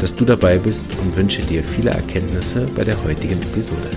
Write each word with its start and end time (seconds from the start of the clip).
dass 0.00 0.14
du 0.14 0.24
dabei 0.24 0.58
bist 0.58 0.90
und 1.00 1.16
wünsche 1.16 1.42
dir 1.42 1.62
viele 1.62 1.90
Erkenntnisse 1.90 2.68
bei 2.74 2.84
der 2.84 3.02
heutigen 3.04 3.40
Episode. 3.42 3.90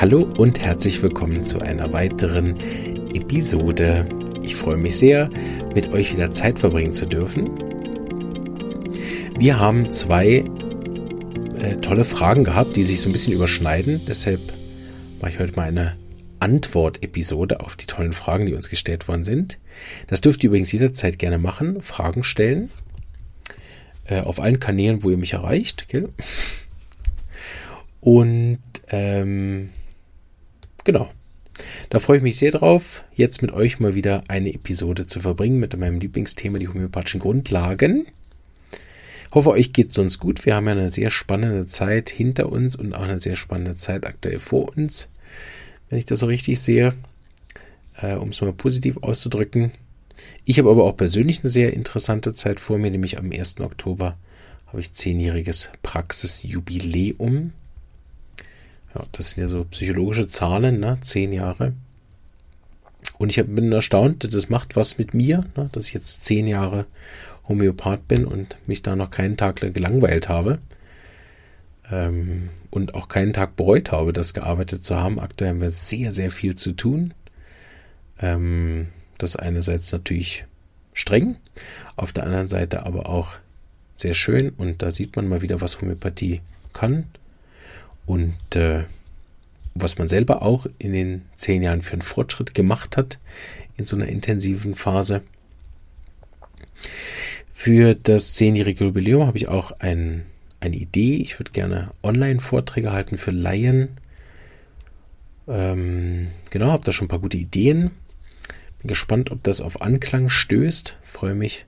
Hallo 0.00 0.28
und 0.38 0.60
herzlich 0.60 1.02
willkommen 1.02 1.44
zu 1.44 1.60
einer 1.60 1.92
weiteren 1.92 2.56
Episode. 3.14 4.06
Ich 4.42 4.54
freue 4.54 4.76
mich 4.76 4.96
sehr, 4.96 5.28
mit 5.74 5.92
euch 5.92 6.14
wieder 6.14 6.30
Zeit 6.30 6.58
verbringen 6.58 6.92
zu 6.92 7.06
dürfen. 7.06 7.50
Wir 9.38 9.58
haben 9.58 9.90
zwei 9.90 10.44
äh, 11.58 11.76
tolle 11.80 12.04
Fragen 12.04 12.44
gehabt, 12.44 12.76
die 12.76 12.84
sich 12.84 13.00
so 13.00 13.08
ein 13.08 13.12
bisschen 13.12 13.34
überschneiden. 13.34 14.00
Deshalb 14.06 14.40
mache 15.20 15.32
ich 15.32 15.38
heute 15.40 15.56
mal 15.56 15.68
eine 15.68 15.96
Antwort-Episode 16.40 17.60
auf 17.60 17.76
die 17.76 17.86
tollen 17.86 18.12
Fragen, 18.12 18.46
die 18.46 18.54
uns 18.54 18.68
gestellt 18.68 19.08
worden 19.08 19.24
sind. 19.24 19.58
Das 20.06 20.20
dürft 20.20 20.42
ihr 20.42 20.48
übrigens 20.48 20.72
jederzeit 20.72 21.18
gerne 21.18 21.38
machen, 21.38 21.82
Fragen 21.82 22.24
stellen. 22.24 22.70
Äh, 24.04 24.20
auf 24.20 24.40
allen 24.40 24.60
Kanälen, 24.60 25.02
wo 25.02 25.10
ihr 25.10 25.18
mich 25.18 25.34
erreicht. 25.34 25.88
Gell? 25.88 26.08
Und 28.00 28.58
ähm, 28.88 29.70
genau. 30.84 31.10
Da 31.90 31.98
freue 31.98 32.18
ich 32.18 32.22
mich 32.22 32.36
sehr 32.36 32.52
drauf, 32.52 33.04
jetzt 33.14 33.42
mit 33.42 33.52
euch 33.52 33.80
mal 33.80 33.94
wieder 33.94 34.22
eine 34.28 34.54
Episode 34.54 35.06
zu 35.06 35.20
verbringen 35.20 35.58
mit 35.58 35.76
meinem 35.76 35.98
Lieblingsthema, 35.98 36.58
die 36.58 36.68
homöopathischen 36.68 37.20
Grundlagen. 37.20 38.06
Hoffe, 39.32 39.50
euch 39.50 39.72
geht 39.72 39.88
es 39.88 39.94
sonst 39.94 40.18
gut. 40.18 40.46
Wir 40.46 40.54
haben 40.54 40.66
ja 40.66 40.72
eine 40.72 40.88
sehr 40.88 41.10
spannende 41.10 41.66
Zeit 41.66 42.08
hinter 42.08 42.50
uns 42.50 42.76
und 42.76 42.94
auch 42.94 43.02
eine 43.02 43.18
sehr 43.18 43.36
spannende 43.36 43.74
Zeit 43.74 44.06
aktuell 44.06 44.38
vor 44.38 44.74
uns 44.76 45.08
wenn 45.88 45.98
ich 45.98 46.06
das 46.06 46.20
so 46.20 46.26
richtig 46.26 46.60
sehe, 46.60 46.94
äh, 48.00 48.14
um 48.14 48.30
es 48.30 48.40
mal 48.40 48.52
positiv 48.52 48.98
auszudrücken. 48.98 49.72
Ich 50.44 50.58
habe 50.58 50.70
aber 50.70 50.84
auch 50.84 50.96
persönlich 50.96 51.40
eine 51.40 51.50
sehr 51.50 51.72
interessante 51.72 52.34
Zeit 52.34 52.60
vor 52.60 52.78
mir, 52.78 52.90
nämlich 52.90 53.18
am 53.18 53.30
1. 53.30 53.60
Oktober 53.60 54.16
habe 54.66 54.80
ich 54.80 54.92
zehnjähriges 54.92 55.70
Praxisjubiläum. 55.82 57.52
Ja, 58.94 59.04
das 59.12 59.30
sind 59.30 59.42
ja 59.42 59.48
so 59.48 59.64
psychologische 59.64 60.28
Zahlen, 60.28 60.80
ne? 60.80 60.98
Zehn 61.00 61.32
Jahre. 61.32 61.72
Und 63.18 63.36
ich 63.36 63.44
bin 63.44 63.72
erstaunt, 63.72 64.32
das 64.32 64.48
macht 64.48 64.76
was 64.76 64.98
mit 64.98 65.12
mir, 65.12 65.44
ne? 65.56 65.68
dass 65.72 65.88
ich 65.88 65.94
jetzt 65.94 66.24
zehn 66.24 66.46
Jahre 66.46 66.86
Homöopath 67.48 68.06
bin 68.06 68.24
und 68.24 68.58
mich 68.66 68.82
da 68.82 68.94
noch 68.94 69.10
keinen 69.10 69.36
Tag 69.36 69.56
gelangweilt 69.56 70.28
habe. 70.28 70.58
Ähm, 71.90 72.50
und 72.70 72.94
auch 72.94 73.08
keinen 73.08 73.32
Tag 73.32 73.56
bereut 73.56 73.92
habe, 73.92 74.12
das 74.12 74.34
gearbeitet 74.34 74.84
zu 74.84 74.96
haben. 74.96 75.18
Aktuell 75.18 75.50
haben 75.50 75.60
wir 75.60 75.70
sehr, 75.70 76.10
sehr 76.12 76.30
viel 76.30 76.54
zu 76.54 76.72
tun. 76.72 77.14
Ähm, 78.20 78.88
das 79.16 79.36
einerseits 79.36 79.90
natürlich 79.92 80.44
streng, 80.92 81.36
auf 81.96 82.12
der 82.12 82.24
anderen 82.24 82.48
Seite 82.48 82.84
aber 82.84 83.08
auch 83.08 83.34
sehr 83.96 84.14
schön 84.14 84.50
und 84.50 84.82
da 84.82 84.90
sieht 84.90 85.16
man 85.16 85.28
mal 85.28 85.42
wieder, 85.42 85.60
was 85.60 85.80
Homöopathie 85.80 86.40
kann 86.72 87.04
und 88.06 88.36
äh, 88.54 88.84
was 89.74 89.98
man 89.98 90.08
selber 90.08 90.42
auch 90.42 90.66
in 90.78 90.92
den 90.92 91.22
zehn 91.36 91.62
Jahren 91.62 91.82
für 91.82 91.92
einen 91.92 92.02
Fortschritt 92.02 92.54
gemacht 92.54 92.96
hat 92.96 93.18
in 93.76 93.84
so 93.84 93.96
einer 93.96 94.06
intensiven 94.06 94.74
Phase. 94.74 95.22
Für 97.52 97.94
das 97.94 98.34
zehnjährige 98.34 98.84
Jubiläum 98.84 99.26
habe 99.26 99.38
ich 99.38 99.48
auch 99.48 99.72
ein 99.80 100.26
eine 100.60 100.76
Idee. 100.76 101.16
Ich 101.16 101.38
würde 101.38 101.52
gerne 101.52 101.90
Online-Vorträge 102.02 102.92
halten 102.92 103.16
für 103.16 103.30
Laien. 103.30 103.98
Ähm, 105.46 106.28
genau, 106.50 106.70
habe 106.70 106.84
da 106.84 106.92
schon 106.92 107.06
ein 107.06 107.10
paar 107.10 107.20
gute 107.20 107.38
Ideen. 107.38 107.90
Bin 108.80 108.88
gespannt, 108.88 109.30
ob 109.30 109.42
das 109.42 109.60
auf 109.60 109.80
Anklang 109.82 110.28
stößt. 110.28 110.98
Freue 111.02 111.34
mich, 111.34 111.66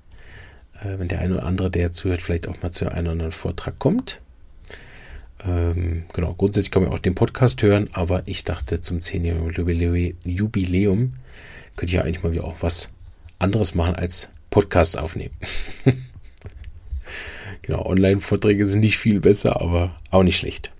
äh, 0.81 0.99
wenn 0.99 1.09
der 1.09 1.21
eine 1.21 1.35
oder 1.35 1.47
andere, 1.47 1.71
der 1.71 1.93
zuhört, 1.93 2.23
vielleicht 2.23 2.49
auch 2.49 2.61
mal 2.63 2.73
zu 2.73 2.91
einem 2.91 3.05
oder 3.05 3.13
anderen 3.13 3.33
Vortrag 3.33 3.79
kommt. 3.79 4.21
Ähm, 5.45 6.05
genau, 6.13 6.35
grundsätzlich 6.35 6.71
kann 6.71 6.83
man 6.83 6.93
auch 6.93 6.99
den 6.99 7.15
Podcast 7.15 7.63
hören, 7.63 7.89
aber 7.93 8.23
ich 8.27 8.45
dachte, 8.45 8.81
zum 8.81 8.99
10-jährigen 8.99 10.17
Jubiläum 10.25 11.15
könnte 11.77 11.91
ich 11.91 11.93
ja 11.93 12.03
eigentlich 12.03 12.23
mal 12.23 12.33
wieder 12.33 12.45
auch 12.45 12.57
was 12.61 12.91
anderes 13.39 13.75
machen 13.75 13.95
als 13.97 14.29
Podcast 14.51 14.99
aufnehmen. 14.99 15.35
Genau, 17.63 17.85
Online-Vorträge 17.85 18.67
sind 18.67 18.81
nicht 18.81 18.99
viel 18.99 19.21
besser, 19.21 19.61
aber 19.61 19.97
auch 20.11 20.23
nicht 20.23 20.37
schlecht. 20.37 20.71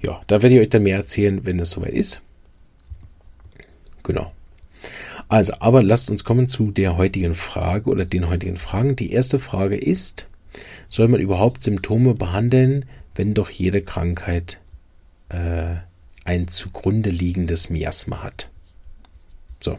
Ja, 0.00 0.20
da 0.26 0.42
werde 0.42 0.54
ich 0.54 0.60
euch 0.60 0.68
dann 0.68 0.84
mehr 0.84 0.96
erzählen, 0.96 1.44
wenn 1.44 1.58
es 1.58 1.70
soweit 1.70 1.94
ist. 1.94 2.22
Genau. 4.02 4.32
Also, 5.28 5.54
aber 5.60 5.82
lasst 5.82 6.10
uns 6.10 6.24
kommen 6.24 6.48
zu 6.48 6.70
der 6.70 6.96
heutigen 6.96 7.34
Frage 7.34 7.90
oder 7.90 8.06
den 8.06 8.28
heutigen 8.28 8.56
Fragen. 8.56 8.96
Die 8.96 9.12
erste 9.12 9.38
Frage 9.38 9.76
ist, 9.76 10.26
soll 10.88 11.08
man 11.08 11.20
überhaupt 11.20 11.62
Symptome 11.62 12.14
behandeln, 12.14 12.86
wenn 13.14 13.34
doch 13.34 13.50
jede 13.50 13.82
Krankheit 13.82 14.60
äh, 15.28 15.76
ein 16.24 16.48
zugrunde 16.48 17.10
liegendes 17.10 17.68
Miasma 17.68 18.22
hat? 18.22 18.48
So. 19.60 19.78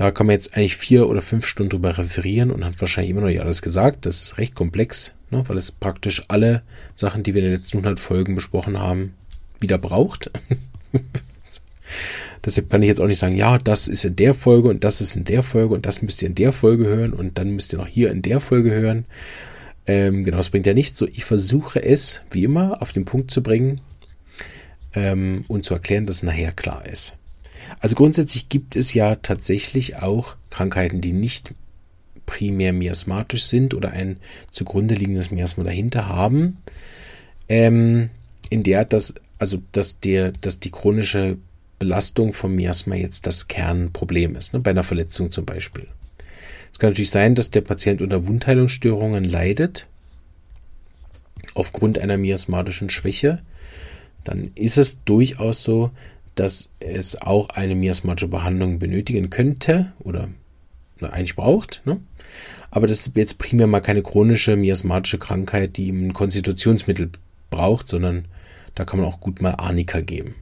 Da 0.00 0.10
kann 0.10 0.28
man 0.28 0.32
jetzt 0.32 0.56
eigentlich 0.56 0.78
vier 0.78 1.10
oder 1.10 1.20
fünf 1.20 1.44
Stunden 1.44 1.68
drüber 1.68 1.98
referieren 1.98 2.50
und 2.50 2.64
hat 2.64 2.80
wahrscheinlich 2.80 3.10
immer 3.10 3.20
noch 3.20 3.28
nicht 3.28 3.42
alles 3.42 3.60
gesagt. 3.60 4.06
Das 4.06 4.22
ist 4.22 4.38
recht 4.38 4.54
komplex, 4.54 5.12
ne, 5.28 5.44
weil 5.46 5.58
es 5.58 5.72
praktisch 5.72 6.22
alle 6.28 6.62
Sachen, 6.96 7.22
die 7.22 7.34
wir 7.34 7.42
in 7.42 7.50
den 7.50 7.58
letzten 7.58 7.76
100 7.76 8.00
Folgen 8.00 8.34
besprochen 8.34 8.78
haben, 8.78 9.12
wieder 9.60 9.76
braucht. 9.76 10.30
Deshalb 12.46 12.70
kann 12.70 12.80
ich 12.80 12.88
jetzt 12.88 13.02
auch 13.02 13.08
nicht 13.08 13.18
sagen, 13.18 13.36
ja, 13.36 13.58
das 13.58 13.88
ist 13.88 14.06
in 14.06 14.16
der 14.16 14.32
Folge 14.32 14.70
und 14.70 14.84
das 14.84 15.02
ist 15.02 15.16
in 15.16 15.24
der 15.24 15.42
Folge 15.42 15.74
und 15.74 15.84
das 15.84 16.00
müsst 16.00 16.22
ihr 16.22 16.28
in 16.28 16.34
der 16.34 16.54
Folge 16.54 16.86
hören 16.86 17.12
und 17.12 17.36
dann 17.36 17.50
müsst 17.50 17.74
ihr 17.74 17.78
noch 17.78 17.86
hier 17.86 18.10
in 18.10 18.22
der 18.22 18.40
Folge 18.40 18.70
hören. 18.70 19.04
Ähm, 19.84 20.24
genau, 20.24 20.38
das 20.38 20.48
bringt 20.48 20.66
ja 20.66 20.72
nichts. 20.72 20.98
So, 20.98 21.08
ich 21.08 21.26
versuche 21.26 21.82
es, 21.82 22.22
wie 22.30 22.44
immer, 22.44 22.80
auf 22.80 22.94
den 22.94 23.04
Punkt 23.04 23.30
zu 23.30 23.42
bringen 23.42 23.82
ähm, 24.94 25.44
und 25.46 25.66
zu 25.66 25.74
erklären, 25.74 26.06
dass 26.06 26.16
es 26.16 26.22
nachher 26.22 26.52
klar 26.52 26.86
ist. 26.86 27.18
Also 27.78 27.96
grundsätzlich 27.96 28.48
gibt 28.48 28.76
es 28.76 28.94
ja 28.94 29.16
tatsächlich 29.16 29.96
auch 29.96 30.36
Krankheiten, 30.50 31.00
die 31.00 31.12
nicht 31.12 31.54
primär 32.26 32.72
miasmatisch 32.72 33.44
sind 33.44 33.74
oder 33.74 33.90
ein 33.90 34.18
zugrunde 34.50 34.94
liegendes 34.94 35.30
Miasma 35.30 35.64
dahinter 35.64 36.08
haben, 36.08 36.58
ähm, 37.48 38.10
in 38.50 38.62
der 38.62 38.84
das, 38.84 39.14
also 39.38 39.62
dass 39.72 40.00
der, 40.00 40.32
dass 40.32 40.60
die 40.60 40.70
chronische 40.70 41.38
Belastung 41.78 42.32
vom 42.32 42.54
Miasma 42.54 42.94
jetzt 42.94 43.26
das 43.26 43.48
Kernproblem 43.48 44.36
ist, 44.36 44.52
ne, 44.52 44.60
bei 44.60 44.70
einer 44.70 44.82
Verletzung 44.82 45.30
zum 45.30 45.44
Beispiel. 45.44 45.86
Es 46.72 46.78
kann 46.78 46.90
natürlich 46.90 47.10
sein, 47.10 47.34
dass 47.34 47.50
der 47.50 47.62
Patient 47.62 48.02
unter 48.02 48.26
Wundheilungsstörungen 48.26 49.24
leidet, 49.24 49.86
aufgrund 51.54 51.98
einer 51.98 52.16
miasmatischen 52.16 52.90
Schwäche. 52.90 53.42
Dann 54.24 54.50
ist 54.54 54.78
es 54.78 55.02
durchaus 55.04 55.64
so, 55.64 55.90
dass 56.34 56.70
es 56.80 57.20
auch 57.20 57.50
eine 57.50 57.74
miasmatische 57.74 58.28
Behandlung 58.28 58.78
benötigen 58.78 59.30
könnte 59.30 59.92
oder 60.00 60.28
eigentlich 61.00 61.36
braucht. 61.36 61.82
Ne? 61.84 62.00
Aber 62.70 62.86
das 62.86 63.06
ist 63.06 63.16
jetzt 63.16 63.38
primär 63.38 63.66
mal 63.66 63.80
keine 63.80 64.02
chronische 64.02 64.56
miasmatische 64.56 65.18
Krankheit, 65.18 65.76
die 65.76 65.90
ein 65.90 66.12
Konstitutionsmittel 66.12 67.10
braucht, 67.50 67.88
sondern 67.88 68.26
da 68.74 68.84
kann 68.84 69.00
man 69.00 69.08
auch 69.08 69.20
gut 69.20 69.42
mal 69.42 69.54
Arnika 69.56 70.00
geben. 70.00 70.34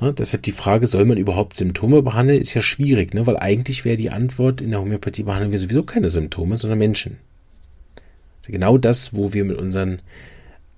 Ne? 0.00 0.12
Deshalb 0.12 0.42
die 0.42 0.52
Frage, 0.52 0.86
soll 0.86 1.04
man 1.04 1.18
überhaupt 1.18 1.56
Symptome 1.56 2.02
behandeln, 2.02 2.40
ist 2.40 2.54
ja 2.54 2.62
schwierig, 2.62 3.14
ne? 3.14 3.26
weil 3.26 3.36
eigentlich 3.36 3.84
wäre 3.84 3.96
die 3.96 4.10
Antwort, 4.10 4.60
in 4.60 4.70
der 4.70 4.80
Homöopathie 4.80 5.24
behandeln 5.24 5.52
wir 5.52 5.58
sowieso 5.58 5.82
keine 5.82 6.10
Symptome, 6.10 6.56
sondern 6.56 6.78
Menschen. 6.78 7.18
Also 8.40 8.52
genau 8.52 8.78
das, 8.78 9.16
wo 9.16 9.32
wir 9.32 9.44
mit 9.44 9.56
unseren 9.56 10.00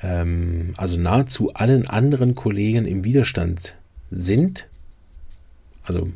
ähm, 0.03 0.75
also 0.77 0.99
nahezu 0.99 1.53
allen 1.55 1.87
anderen 1.87 2.35
Kollegen 2.35 2.87
im 2.87 3.05
Widerstand 3.05 3.77
sind, 4.11 4.69
also, 5.85 6.11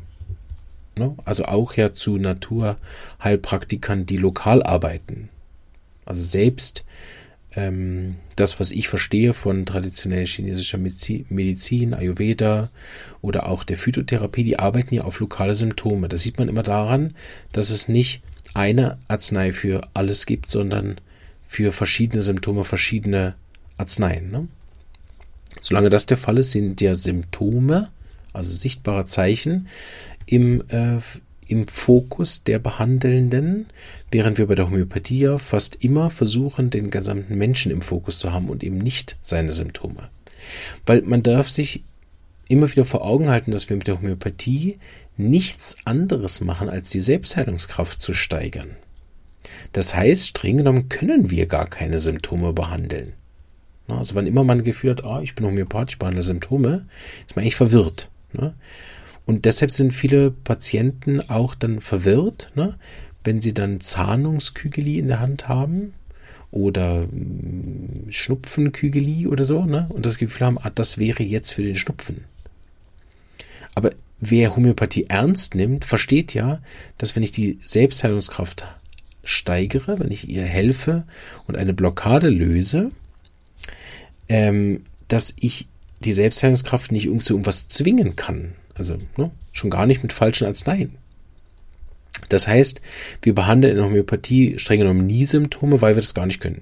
ne, 0.97 1.15
also 1.25 1.45
auch 1.45 1.73
ja 1.73 1.93
zu 1.93 2.17
Naturheilpraktikern, 2.17 4.05
die 4.05 4.17
lokal 4.17 4.63
arbeiten. 4.63 5.29
Also 6.05 6.23
selbst 6.23 6.83
ähm, 7.53 8.15
das, 8.35 8.59
was 8.59 8.71
ich 8.71 8.87
verstehe 8.87 9.33
von 9.33 9.65
traditionell 9.65 10.25
chinesischer 10.25 10.77
Medizin, 10.77 11.93
Ayurveda 11.93 12.69
oder 13.21 13.47
auch 13.47 13.63
der 13.63 13.77
Phytotherapie, 13.77 14.43
die 14.43 14.59
arbeiten 14.59 14.95
ja 14.95 15.03
auf 15.03 15.19
lokale 15.19 15.55
Symptome. 15.55 16.07
Das 16.07 16.21
sieht 16.21 16.37
man 16.37 16.47
immer 16.47 16.63
daran, 16.63 17.13
dass 17.51 17.69
es 17.69 17.87
nicht 17.87 18.21
eine 18.53 18.97
Arznei 19.07 19.53
für 19.53 19.81
alles 19.93 20.25
gibt, 20.25 20.49
sondern 20.49 20.99
für 21.45 21.71
verschiedene 21.71 22.21
Symptome 22.21 22.63
verschiedene 22.63 23.35
Arzneien. 23.81 24.31
Ne? 24.31 24.47
Solange 25.59 25.89
das 25.89 26.05
der 26.05 26.17
Fall 26.17 26.37
ist, 26.37 26.51
sind 26.51 26.79
ja 26.81 26.95
Symptome, 26.95 27.89
also 28.33 28.53
sichtbare 28.53 29.05
Zeichen, 29.05 29.67
im, 30.25 30.63
äh, 30.69 30.99
im 31.47 31.67
Fokus 31.67 32.43
der 32.43 32.59
Behandelnden, 32.59 33.65
während 34.09 34.37
wir 34.37 34.47
bei 34.47 34.55
der 34.55 34.67
Homöopathie 34.67 35.19
ja 35.19 35.37
fast 35.37 35.83
immer 35.83 36.09
versuchen, 36.09 36.69
den 36.69 36.89
gesamten 36.89 37.37
Menschen 37.37 37.71
im 37.71 37.81
Fokus 37.81 38.19
zu 38.19 38.31
haben 38.31 38.49
und 38.49 38.63
eben 38.63 38.77
nicht 38.77 39.17
seine 39.21 39.51
Symptome. 39.51 40.09
Weil 40.85 41.01
man 41.01 41.23
darf 41.23 41.49
sich 41.49 41.83
immer 42.47 42.69
wieder 42.71 42.85
vor 42.85 43.05
Augen 43.05 43.29
halten, 43.29 43.51
dass 43.51 43.69
wir 43.69 43.77
mit 43.77 43.87
der 43.87 43.97
Homöopathie 43.97 44.79
nichts 45.17 45.77
anderes 45.85 46.41
machen, 46.41 46.69
als 46.69 46.89
die 46.89 47.01
Selbstheilungskraft 47.01 48.01
zu 48.01 48.13
steigern. 48.13 48.75
Das 49.73 49.95
heißt, 49.95 50.27
streng 50.27 50.57
genommen 50.57 50.89
können 50.89 51.29
wir 51.29 51.45
gar 51.45 51.67
keine 51.67 51.99
Symptome 51.99 52.53
behandeln. 52.53 53.13
Also 53.87 54.15
wann 54.15 54.27
immer 54.27 54.43
man 54.43 54.63
Gefühl 54.63 54.91
hat, 54.91 55.03
oh, 55.03 55.19
ich 55.21 55.35
bin 55.35 55.45
Homöopath, 55.45 55.91
ich 55.91 55.99
behandle 55.99 56.23
Symptome, 56.23 56.85
ist 57.27 57.35
man 57.35 57.43
eigentlich 57.43 57.55
verwirrt. 57.55 58.09
Ne? 58.33 58.53
Und 59.25 59.45
deshalb 59.45 59.71
sind 59.71 59.91
viele 59.91 60.31
Patienten 60.31 61.21
auch 61.29 61.55
dann 61.55 61.79
verwirrt, 61.79 62.51
ne? 62.55 62.77
wenn 63.23 63.41
sie 63.41 63.53
dann 63.53 63.79
Zahnungskügeli 63.79 64.97
in 64.97 65.07
der 65.07 65.19
Hand 65.19 65.47
haben 65.47 65.93
oder 66.51 67.01
hm, 67.03 68.07
Schnupfenkügeli 68.09 69.27
oder 69.27 69.45
so, 69.45 69.63
ne? 69.63 69.87
und 69.89 70.05
das 70.05 70.17
Gefühl 70.17 70.47
haben, 70.47 70.57
ah, 70.57 70.71
das 70.73 70.97
wäre 70.97 71.23
jetzt 71.23 71.53
für 71.53 71.63
den 71.63 71.75
Schnupfen. 71.75 72.25
Aber 73.75 73.91
wer 74.19 74.55
Homöopathie 74.55 75.05
ernst 75.07 75.55
nimmt, 75.55 75.85
versteht 75.85 76.33
ja, 76.33 76.61
dass 76.97 77.15
wenn 77.15 77.23
ich 77.23 77.31
die 77.31 77.59
Selbstheilungskraft 77.65 78.65
steigere, 79.23 79.99
wenn 79.99 80.11
ich 80.11 80.27
ihr 80.27 80.43
helfe 80.43 81.03
und 81.47 81.57
eine 81.57 81.73
Blockade 81.73 82.29
löse, 82.29 82.91
ähm, 84.31 84.85
dass 85.09 85.35
ich 85.41 85.67
die 85.99 86.13
Selbstheilungskraft 86.13 86.93
nicht 86.93 87.09
zu 87.21 87.33
irgendwas 87.33 87.67
zwingen 87.67 88.15
kann. 88.15 88.53
Also 88.75 88.97
ne, 89.17 89.29
schon 89.51 89.69
gar 89.69 89.85
nicht 89.85 90.03
mit 90.03 90.13
falschen 90.13 90.47
Arzneien. 90.47 90.95
Das 92.29 92.47
heißt, 92.47 92.79
wir 93.21 93.35
behandeln 93.35 93.77
in 93.77 93.83
Homöopathie 93.83 94.57
streng 94.57 94.79
genommen 94.79 95.05
nie 95.05 95.25
Symptome, 95.25 95.81
weil 95.81 95.95
wir 95.95 96.01
das 96.01 96.13
gar 96.13 96.25
nicht 96.25 96.39
können. 96.39 96.61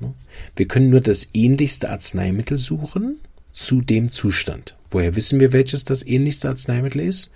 Ne? 0.00 0.14
Wir 0.56 0.66
können 0.66 0.88
nur 0.88 1.02
das 1.02 1.28
ähnlichste 1.34 1.90
Arzneimittel 1.90 2.56
suchen 2.56 3.20
zu 3.54 3.80
dem 3.80 4.10
Zustand. 4.10 4.74
Woher 4.90 5.16
wissen 5.16 5.40
wir, 5.40 5.52
welches 5.52 5.84
das 5.84 6.06
ähnlichste 6.06 6.48
Arzneimittel 6.48 7.00
ist? 7.00 7.32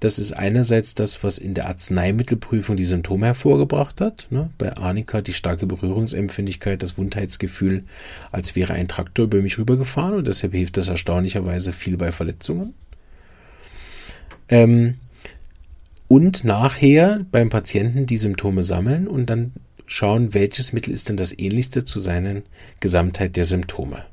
Das 0.00 0.18
ist 0.18 0.32
einerseits 0.32 0.94
das, 0.94 1.24
was 1.24 1.38
in 1.38 1.54
der 1.54 1.66
Arzneimittelprüfung 1.66 2.76
die 2.76 2.84
Symptome 2.84 3.26
hervorgebracht 3.26 4.00
hat. 4.00 4.26
Ne? 4.30 4.50
Bei 4.58 4.76
Arnika 4.76 5.20
die 5.20 5.32
starke 5.32 5.66
Berührungsempfindlichkeit, 5.66 6.82
das 6.82 6.98
Wundheitsgefühl, 6.98 7.84
als 8.30 8.54
wäre 8.54 8.74
ein 8.74 8.88
Traktor 8.88 9.24
über 9.24 9.40
mich 9.40 9.58
rübergefahren 9.58 10.14
und 10.14 10.26
deshalb 10.26 10.52
hilft 10.52 10.76
das 10.76 10.88
erstaunlicherweise 10.88 11.72
viel 11.72 11.96
bei 11.96 12.12
Verletzungen. 12.12 12.74
Ähm, 14.48 14.96
und 16.08 16.44
nachher 16.44 17.24
beim 17.30 17.50
Patienten 17.50 18.06
die 18.06 18.16
Symptome 18.18 18.64
sammeln 18.64 19.08
und 19.08 19.26
dann 19.26 19.52
schauen, 19.86 20.34
welches 20.34 20.72
Mittel 20.72 20.92
ist 20.92 21.08
denn 21.08 21.16
das 21.16 21.36
ähnlichste 21.36 21.84
zu 21.84 22.00
seinen 22.00 22.42
Gesamtheit 22.80 23.36
der 23.36 23.44
Symptome. 23.44 24.04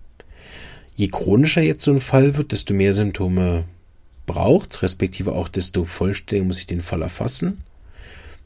Je 1.00 1.08
chronischer 1.08 1.62
jetzt 1.62 1.86
so 1.86 1.94
ein 1.94 2.02
Fall 2.02 2.36
wird, 2.36 2.52
desto 2.52 2.74
mehr 2.74 2.94
Symptome 2.94 3.64
braucht 4.26 4.72
es, 4.72 4.82
respektive 4.82 5.32
auch 5.32 5.48
desto 5.48 5.86
vollständiger 5.86 6.46
muss 6.46 6.60
ich 6.60 6.68
den 6.68 6.82
Fall 6.82 7.02
erfassen. 7.02 7.64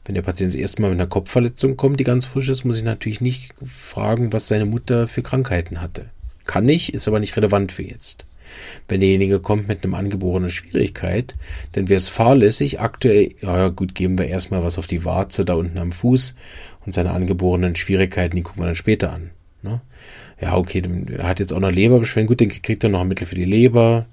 Wenn 0.04 0.14
der 0.14 0.22
Patient 0.22 0.52
das 0.52 0.60
erste 0.60 0.80
Mal 0.80 0.90
mit 0.92 1.00
einer 1.00 1.08
Kopfverletzung 1.08 1.76
kommt, 1.76 1.98
die 1.98 2.04
ganz 2.04 2.26
frisch 2.26 2.48
ist, 2.48 2.62
muss 2.62 2.78
ich 2.78 2.84
natürlich 2.84 3.20
nicht 3.20 3.52
fragen, 3.60 4.32
was 4.32 4.46
seine 4.46 4.66
Mutter 4.66 5.08
für 5.08 5.22
Krankheiten 5.22 5.80
hatte. 5.80 6.04
Kann 6.44 6.68
ich, 6.68 6.94
ist 6.94 7.08
aber 7.08 7.18
nicht 7.18 7.36
relevant 7.36 7.72
für 7.72 7.82
jetzt. 7.82 8.24
Wenn 8.86 9.00
derjenige 9.00 9.40
kommt 9.40 9.66
mit 9.66 9.82
einem 9.82 9.94
angeborenen 9.94 10.48
Schwierigkeit, 10.48 11.34
dann 11.72 11.88
wäre 11.88 11.98
es 11.98 12.06
fahrlässig, 12.06 12.78
aktuell, 12.78 13.34
ja 13.40 13.66
gut, 13.66 13.96
geben 13.96 14.16
wir 14.16 14.28
erstmal 14.28 14.62
was 14.62 14.78
auf 14.78 14.86
die 14.86 15.04
Warze 15.04 15.44
da 15.44 15.54
unten 15.54 15.78
am 15.78 15.90
Fuß 15.90 16.36
und 16.86 16.94
seine 16.94 17.10
angeborenen 17.10 17.74
Schwierigkeiten, 17.74 18.36
die 18.36 18.42
gucken 18.42 18.62
wir 18.62 18.66
dann 18.66 18.76
später 18.76 19.12
an. 19.12 19.30
Ne? 19.62 19.80
Ja, 20.44 20.56
okay, 20.58 20.82
er 21.16 21.26
hat 21.26 21.40
jetzt 21.40 21.52
auch 21.52 21.60
noch 21.60 21.70
Leberbeschwerden, 21.70 22.28
gut, 22.28 22.40
dann 22.42 22.48
kriegt 22.48 22.84
er 22.84 22.90
noch 22.90 23.00
ein 23.00 23.08
Mittel 23.08 23.26
für 23.26 23.34
die 23.34 23.46
Leber. 23.46 24.06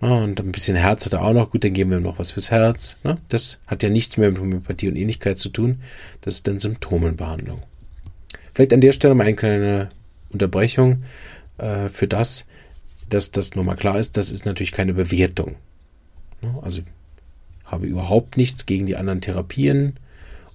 Ne, 0.00 0.22
und 0.22 0.40
ein 0.40 0.52
bisschen 0.52 0.76
Herz 0.76 1.04
hat 1.04 1.12
er 1.12 1.22
auch 1.22 1.34
noch, 1.34 1.50
gut, 1.50 1.64
dann 1.64 1.74
geben 1.74 1.90
wir 1.90 1.98
ihm 1.98 2.02
noch 2.02 2.18
was 2.18 2.30
fürs 2.30 2.50
Herz. 2.50 2.96
Ne? 3.04 3.18
Das 3.28 3.60
hat 3.66 3.82
ja 3.82 3.90
nichts 3.90 4.16
mehr 4.16 4.30
mit 4.30 4.40
Homöopathie 4.40 4.88
und 4.88 4.96
Ähnlichkeit 4.96 5.36
zu 5.36 5.50
tun. 5.50 5.80
Das 6.22 6.36
ist 6.36 6.48
dann 6.48 6.58
Symptomenbehandlung. 6.58 7.62
Vielleicht 8.54 8.72
an 8.72 8.80
der 8.80 8.92
Stelle 8.92 9.14
mal 9.14 9.24
eine 9.24 9.36
kleine 9.36 9.90
Unterbrechung 10.30 11.02
äh, 11.58 11.90
für 11.90 12.08
das, 12.08 12.46
dass 13.10 13.30
das 13.30 13.54
nochmal 13.54 13.76
klar 13.76 13.98
ist, 13.98 14.16
das 14.16 14.30
ist 14.30 14.46
natürlich 14.46 14.72
keine 14.72 14.94
Bewertung. 14.94 15.56
Ne? 16.40 16.58
Also 16.62 16.80
habe 17.66 17.86
überhaupt 17.86 18.38
nichts 18.38 18.64
gegen 18.64 18.86
die 18.86 18.96
anderen 18.96 19.20
Therapien. 19.20 19.98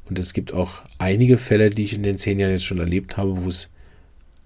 Und 0.09 0.17
es 0.17 0.33
gibt 0.33 0.51
auch 0.51 0.81
einige 0.97 1.37
Fälle, 1.37 1.69
die 1.69 1.83
ich 1.83 1.93
in 1.93 2.01
den 2.01 2.17
zehn 2.17 2.39
Jahren 2.39 2.51
jetzt 2.51 2.65
schon 2.65 2.79
erlebt 2.79 3.17
habe, 3.17 3.43
wo 3.43 3.47
es 3.47 3.69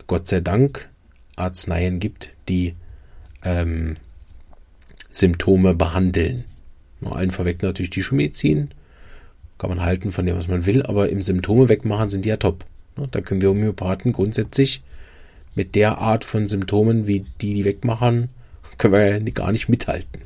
Gott 0.09 0.27
sei 0.27 0.41
Dank 0.41 0.89
Arzneien 1.35 1.99
gibt, 1.99 2.29
die 2.49 2.73
ähm, 3.43 3.95
Symptome 5.11 5.75
behandeln. 5.75 6.45
Nur 6.99 7.15
allen 7.15 7.29
vorweg 7.29 7.61
natürlich 7.61 7.91
die 7.91 8.01
Schulmedizin. 8.01 8.71
Kann 9.59 9.69
man 9.69 9.83
halten 9.83 10.11
von 10.11 10.25
dem, 10.25 10.35
was 10.35 10.47
man 10.47 10.65
will, 10.65 10.81
aber 10.81 11.09
im 11.09 11.21
Symptome 11.21 11.69
wegmachen 11.69 12.09
sind 12.09 12.25
die 12.25 12.29
ja 12.29 12.37
top. 12.37 12.65
Da 13.11 13.21
können 13.21 13.43
wir 13.43 13.49
Homöopathen 13.49 14.11
grundsätzlich 14.11 14.81
mit 15.53 15.75
der 15.75 15.99
Art 15.99 16.25
von 16.25 16.47
Symptomen, 16.47 17.05
wie 17.05 17.23
die 17.39 17.53
die 17.53 17.65
wegmachen, 17.65 18.29
können 18.79 19.25
wir 19.25 19.31
gar 19.31 19.51
nicht 19.51 19.69
mithalten. 19.69 20.21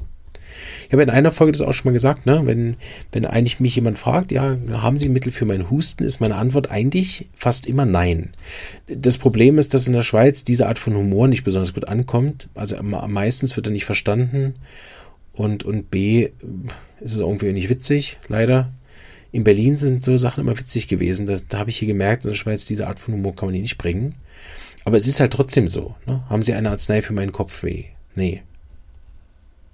Ich 0.88 0.94
habe 0.94 1.04
in 1.04 1.10
einer 1.10 1.32
Folge 1.32 1.52
das 1.52 1.62
auch 1.62 1.74
schon 1.74 1.90
mal 1.90 1.94
gesagt, 1.94 2.26
ne? 2.26 2.42
wenn, 2.46 2.76
wenn 3.12 3.26
eigentlich 3.26 3.60
mich 3.60 3.76
jemand 3.76 3.98
fragt, 3.98 4.32
ja, 4.32 4.58
haben 4.72 4.98
Sie 4.98 5.10
Mittel 5.10 5.32
für 5.32 5.46
meinen 5.46 5.70
Husten, 5.70 6.04
ist 6.04 6.20
meine 6.20 6.36
Antwort 6.36 6.72
eigentlich 6.72 7.30
fast 7.34 7.68
immer 7.68 7.86
nein. 7.86 8.32
Das 8.88 9.18
Problem 9.18 9.58
ist, 9.58 9.74
dass 9.74 9.88
in 9.88 9.94
der 9.94 10.04
Schweiz 10.04 10.44
diese 10.44 10.68
Art 10.68 10.80
von 10.80 10.96
Humor 10.96 11.28
nicht 11.28 11.44
besonders 11.44 11.74
gut 11.74 11.88
ankommt. 11.88 12.50
Also 12.56 12.82
meistens 12.82 13.56
wird 13.56 13.68
er 13.68 13.74
nicht 13.74 13.86
verstanden 13.86 14.56
und, 15.34 15.64
und 15.64 15.90
B 15.90 16.30
ist 17.00 17.16
es 17.16 17.20
irgendwie 17.20 17.52
nicht 17.52 17.70
witzig, 17.70 18.20
leider. 18.28 18.72
In 19.32 19.44
Berlin 19.44 19.78
sind 19.78 20.04
so 20.04 20.16
Sachen 20.16 20.42
immer 20.42 20.58
witzig 20.58 20.88
gewesen. 20.88 21.26
Da, 21.26 21.38
da 21.50 21.58
habe 21.58 21.72
ich 21.72 21.78
hier 21.78 21.88
gemerkt, 21.88 22.24
in 22.24 22.30
der 22.30 22.36
Schweiz, 22.36 22.66
diese 22.66 22.88
Art 22.88 23.00
von 23.00 23.16
Humor 23.16 23.36
kann 23.36 23.48
man 23.48 23.56
hier 23.56 23.64
nicht 23.64 23.80
bringen. 23.80 24.14
Aber 24.86 24.96
es 24.96 25.08
ist 25.08 25.20
halt 25.20 25.34
trotzdem 25.34 25.68
so. 25.68 25.96
Ne? 26.06 26.24
Haben 26.30 26.44
Sie 26.44 26.54
eine 26.54 26.70
Arznei 26.70 27.02
für 27.02 27.14
meinen 27.14 27.32
Kopfweh? 27.32 27.86
Nee. 28.16 28.44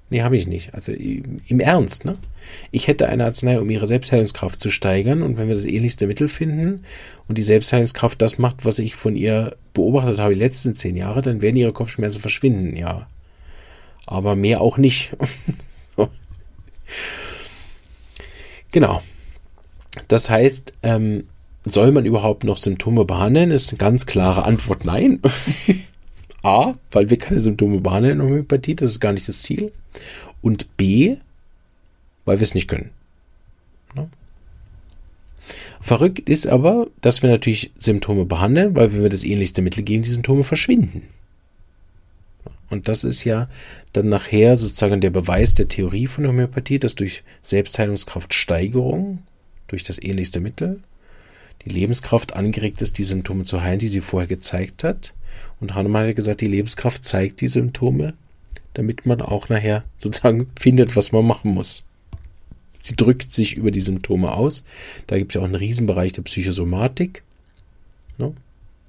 Nee, 0.10 0.24
habe 0.24 0.38
ich 0.38 0.48
nicht. 0.48 0.74
Also 0.74 0.92
im 0.92 1.60
Ernst, 1.60 2.04
ne? 2.06 2.18
Ich 2.72 2.88
hätte 2.88 3.08
eine 3.08 3.26
Arznei, 3.26 3.60
um 3.60 3.70
ihre 3.70 3.86
Selbstheilungskraft 3.86 4.60
zu 4.60 4.72
steigern. 4.72 5.22
Und 5.22 5.38
wenn 5.38 5.48
wir 5.48 5.56
das 5.56 5.66
ähnlichste 5.66 6.08
Mittel 6.08 6.28
finden 6.28 6.84
und 7.28 7.38
die 7.38 7.44
Selbstheilungskraft 7.44 8.20
das 8.22 8.40
macht, 8.40 8.66
was 8.66 8.80
ich 8.80 8.96
von 8.96 9.16
ihr 9.16 9.56
beobachtet 9.74 10.20
habe 10.20 10.34
die 10.34 10.40
letzten 10.40 10.74
zehn 10.74 10.96
Jahre, 10.96 11.22
dann 11.22 11.44
werden 11.44 11.58
ihre 11.58 11.74
Kopfschmerzen 11.74 12.22
verschwinden, 12.22 12.76
ja. 12.76 13.08
Aber 14.08 14.36
mehr 14.36 14.62
auch 14.62 14.78
nicht. 14.78 15.16
genau. 18.72 19.04
Das 20.08 20.32
heißt, 20.32 20.74
ähm, 20.82 21.26
soll 21.66 21.92
man 21.92 22.06
überhaupt 22.06 22.46
noch 22.46 22.58
Symptome 22.58 23.06
behandeln? 23.06 23.52
Ist 23.52 23.72
eine 23.72 23.78
ganz 23.78 24.08
klare 24.08 24.46
Antwort 24.46 24.86
nein. 24.86 25.22
A, 26.44 26.74
weil 26.92 27.10
wir 27.10 27.18
keine 27.18 27.40
Symptome 27.40 27.82
behandeln 27.82 28.20
in 28.20 28.26
Homöopathie, 28.26 28.76
das 28.76 28.92
ist 28.92 29.00
gar 29.00 29.14
nicht 29.14 29.28
das 29.28 29.42
Ziel. 29.42 29.72
Und 30.42 30.78
B, 30.78 31.18
weil 32.26 32.40
wir 32.40 32.44
es 32.44 32.56
nicht 32.56 32.68
können. 32.68 32.92
Ne? 33.96 34.10
Verrückt 35.82 36.30
ist 36.30 36.48
aber, 36.48 36.88
dass 37.02 37.22
wir 37.22 37.30
natürlich 37.30 37.72
Symptome 37.78 38.26
behandeln, 38.26 38.76
weil 38.76 38.94
wenn 38.94 39.04
wir 39.04 39.10
das 39.10 39.24
ähnlichste 39.24 39.62
Mittel 39.62 39.84
geben, 39.84 40.04
die 40.04 40.10
Symptome 40.10 40.44
verschwinden. 40.44 41.04
Und 42.70 42.88
das 42.88 43.04
ist 43.04 43.24
ja 43.24 43.50
dann 43.94 44.10
nachher 44.10 44.56
sozusagen 44.58 45.02
der 45.02 45.10
Beweis 45.10 45.56
der 45.56 45.68
Theorie 45.68 46.08
von 46.08 46.28
Homöopathie, 46.28 46.80
dass 46.80 46.96
durch 46.96 47.24
Selbstheilungskraftsteigerung, 47.42 49.24
durch 49.68 49.84
das 49.84 50.02
ähnlichste 50.02 50.40
Mittel, 50.40 50.82
die 51.66 51.70
Lebenskraft 51.70 52.36
angeregt 52.36 52.82
ist, 52.82 52.98
die 52.98 53.04
Symptome 53.04 53.44
zu 53.44 53.62
heilen, 53.62 53.80
die 53.80 53.88
sie 53.88 54.02
vorher 54.02 54.28
gezeigt 54.28 54.84
hat. 54.84 55.14
Und 55.60 55.76
Hahnemann 55.76 56.08
hat 56.08 56.16
gesagt, 56.16 56.42
die 56.42 56.48
Lebenskraft 56.48 57.04
zeigt 57.04 57.42
die 57.42 57.48
Symptome, 57.48 58.14
damit 58.74 59.06
man 59.06 59.22
auch 59.22 59.50
nachher 59.50 59.84
sozusagen 59.98 60.50
findet, 60.60 60.96
was 60.96 61.12
man 61.12 61.26
machen 61.26 61.54
muss. 61.54 61.84
Sie 62.80 62.96
drückt 62.96 63.34
sich 63.34 63.58
über 63.58 63.72
die 63.72 63.82
Symptome 63.82 64.32
aus. 64.32 64.64
Da 65.08 65.18
gibt 65.18 65.32
es 65.32 65.36
ja 65.36 65.42
auch 65.42 65.46
einen 65.46 65.56
Riesenbereich 65.56 66.14
der 66.14 66.22
Psychosomatik. 66.22 67.24
Ja. 68.18 68.32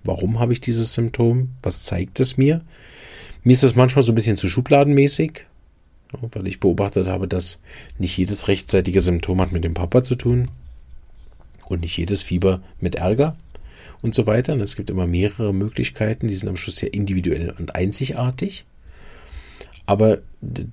Warum 0.05 0.39
habe 0.39 0.53
ich 0.53 0.61
dieses 0.61 0.95
Symptom? 0.95 1.51
Was 1.63 1.83
zeigt 1.83 2.21
es 2.21 2.37
mir? 2.37 2.63
Mir 3.43 3.53
ist 3.53 3.63
das 3.63 3.75
manchmal 3.75 4.03
so 4.03 4.13
ein 4.13 4.15
bisschen 4.15 4.37
zu 4.37 4.49
schubladenmäßig, 4.49 5.45
ja, 6.13 6.19
weil 6.33 6.47
ich 6.47 6.61
beobachtet 6.61 7.07
habe, 7.07 7.27
dass 7.27 7.61
nicht 7.99 8.17
jedes 8.17 8.49
rechtzeitige 8.49 9.01
Symptom 9.01 9.41
hat 9.41 9.53
mit 9.53 9.65
dem 9.65 9.75
Papa 9.75 10.03
zu 10.03 10.15
tun 10.15 10.51
und 11.67 11.81
nicht 11.81 11.97
jedes 11.97 12.23
Fieber 12.23 12.63
mit 12.81 12.97
Ärger. 12.97 13.37
Und 14.03 14.15
so 14.15 14.27
weiter. 14.27 14.53
Und 14.53 14.61
es 14.61 14.77
gibt 14.77 14.91
immer 14.91 15.07
mehrere 15.07 15.53
Möglichkeiten, 15.53 16.29
die 16.29 16.35
sind 16.35 16.49
am 16.49 16.57
Schluss 16.57 16.77
sehr 16.77 16.95
individuell 16.95 17.55
und 17.59 17.75
einzigartig. 17.75 18.65
Aber 19.87 20.19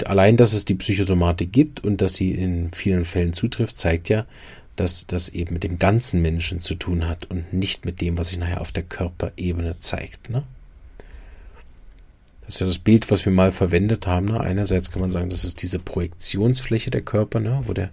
allein, 0.06 0.38
dass 0.38 0.54
es 0.54 0.66
die 0.66 0.76
Psychosomatik 0.76 1.52
gibt 1.52 1.84
und 1.84 2.02
dass 2.02 2.16
sie 2.16 2.32
in 2.32 2.72
vielen 2.72 3.06
Fällen 3.06 3.34
zutrifft, 3.34 3.78
zeigt 3.78 4.10
ja, 4.10 4.26
dass 4.76 5.08
das 5.08 5.30
eben 5.30 5.54
mit 5.54 5.64
dem 5.64 5.80
ganzen 5.80 6.22
Menschen 6.22 6.62
zu 6.62 6.76
tun 6.76 7.08
hat 7.08 7.26
und 7.26 7.52
nicht 7.52 7.84
mit 7.84 8.00
dem, 8.00 8.18
was 8.18 8.30
sich 8.30 8.38
nachher 8.38 8.62
auf 8.62 8.72
der 8.72 8.84
Körperebene 8.84 9.80
zeigt. 9.80 10.30
Ne? 10.30 10.44
Das 12.42 12.56
ist 12.56 12.60
ja 12.60 12.68
das 12.68 12.78
Bild, 12.78 13.10
was 13.10 13.26
wir 13.26 13.34
mal 13.34 13.52
verwendet 13.52 14.06
haben. 14.06 14.28
Ne? 14.28 14.40
Einerseits 14.40 14.92
kann 14.92 15.02
man 15.02 15.12
sagen, 15.12 15.30
das 15.30 15.44
ist 15.44 15.64
diese 15.64 15.80
Projektionsfläche 15.80 16.92
der 16.92 17.02
Körper, 17.02 17.40
ne? 17.40 17.64
wo, 17.66 17.74
der, 17.74 17.90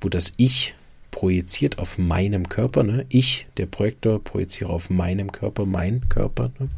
wo 0.00 0.10
das 0.10 0.34
Ich 0.36 0.74
projiziert 1.10 1.78
auf 1.78 1.98
meinem 1.98 2.48
Körper. 2.48 2.82
Ne? 2.82 3.06
Ich, 3.08 3.46
der 3.56 3.66
Projektor, 3.66 4.22
projiziere 4.22 4.70
auf 4.70 4.90
meinem 4.90 5.32
Körper, 5.32 5.66
mein 5.66 6.08
Körper. 6.08 6.50
Ne? 6.58 6.68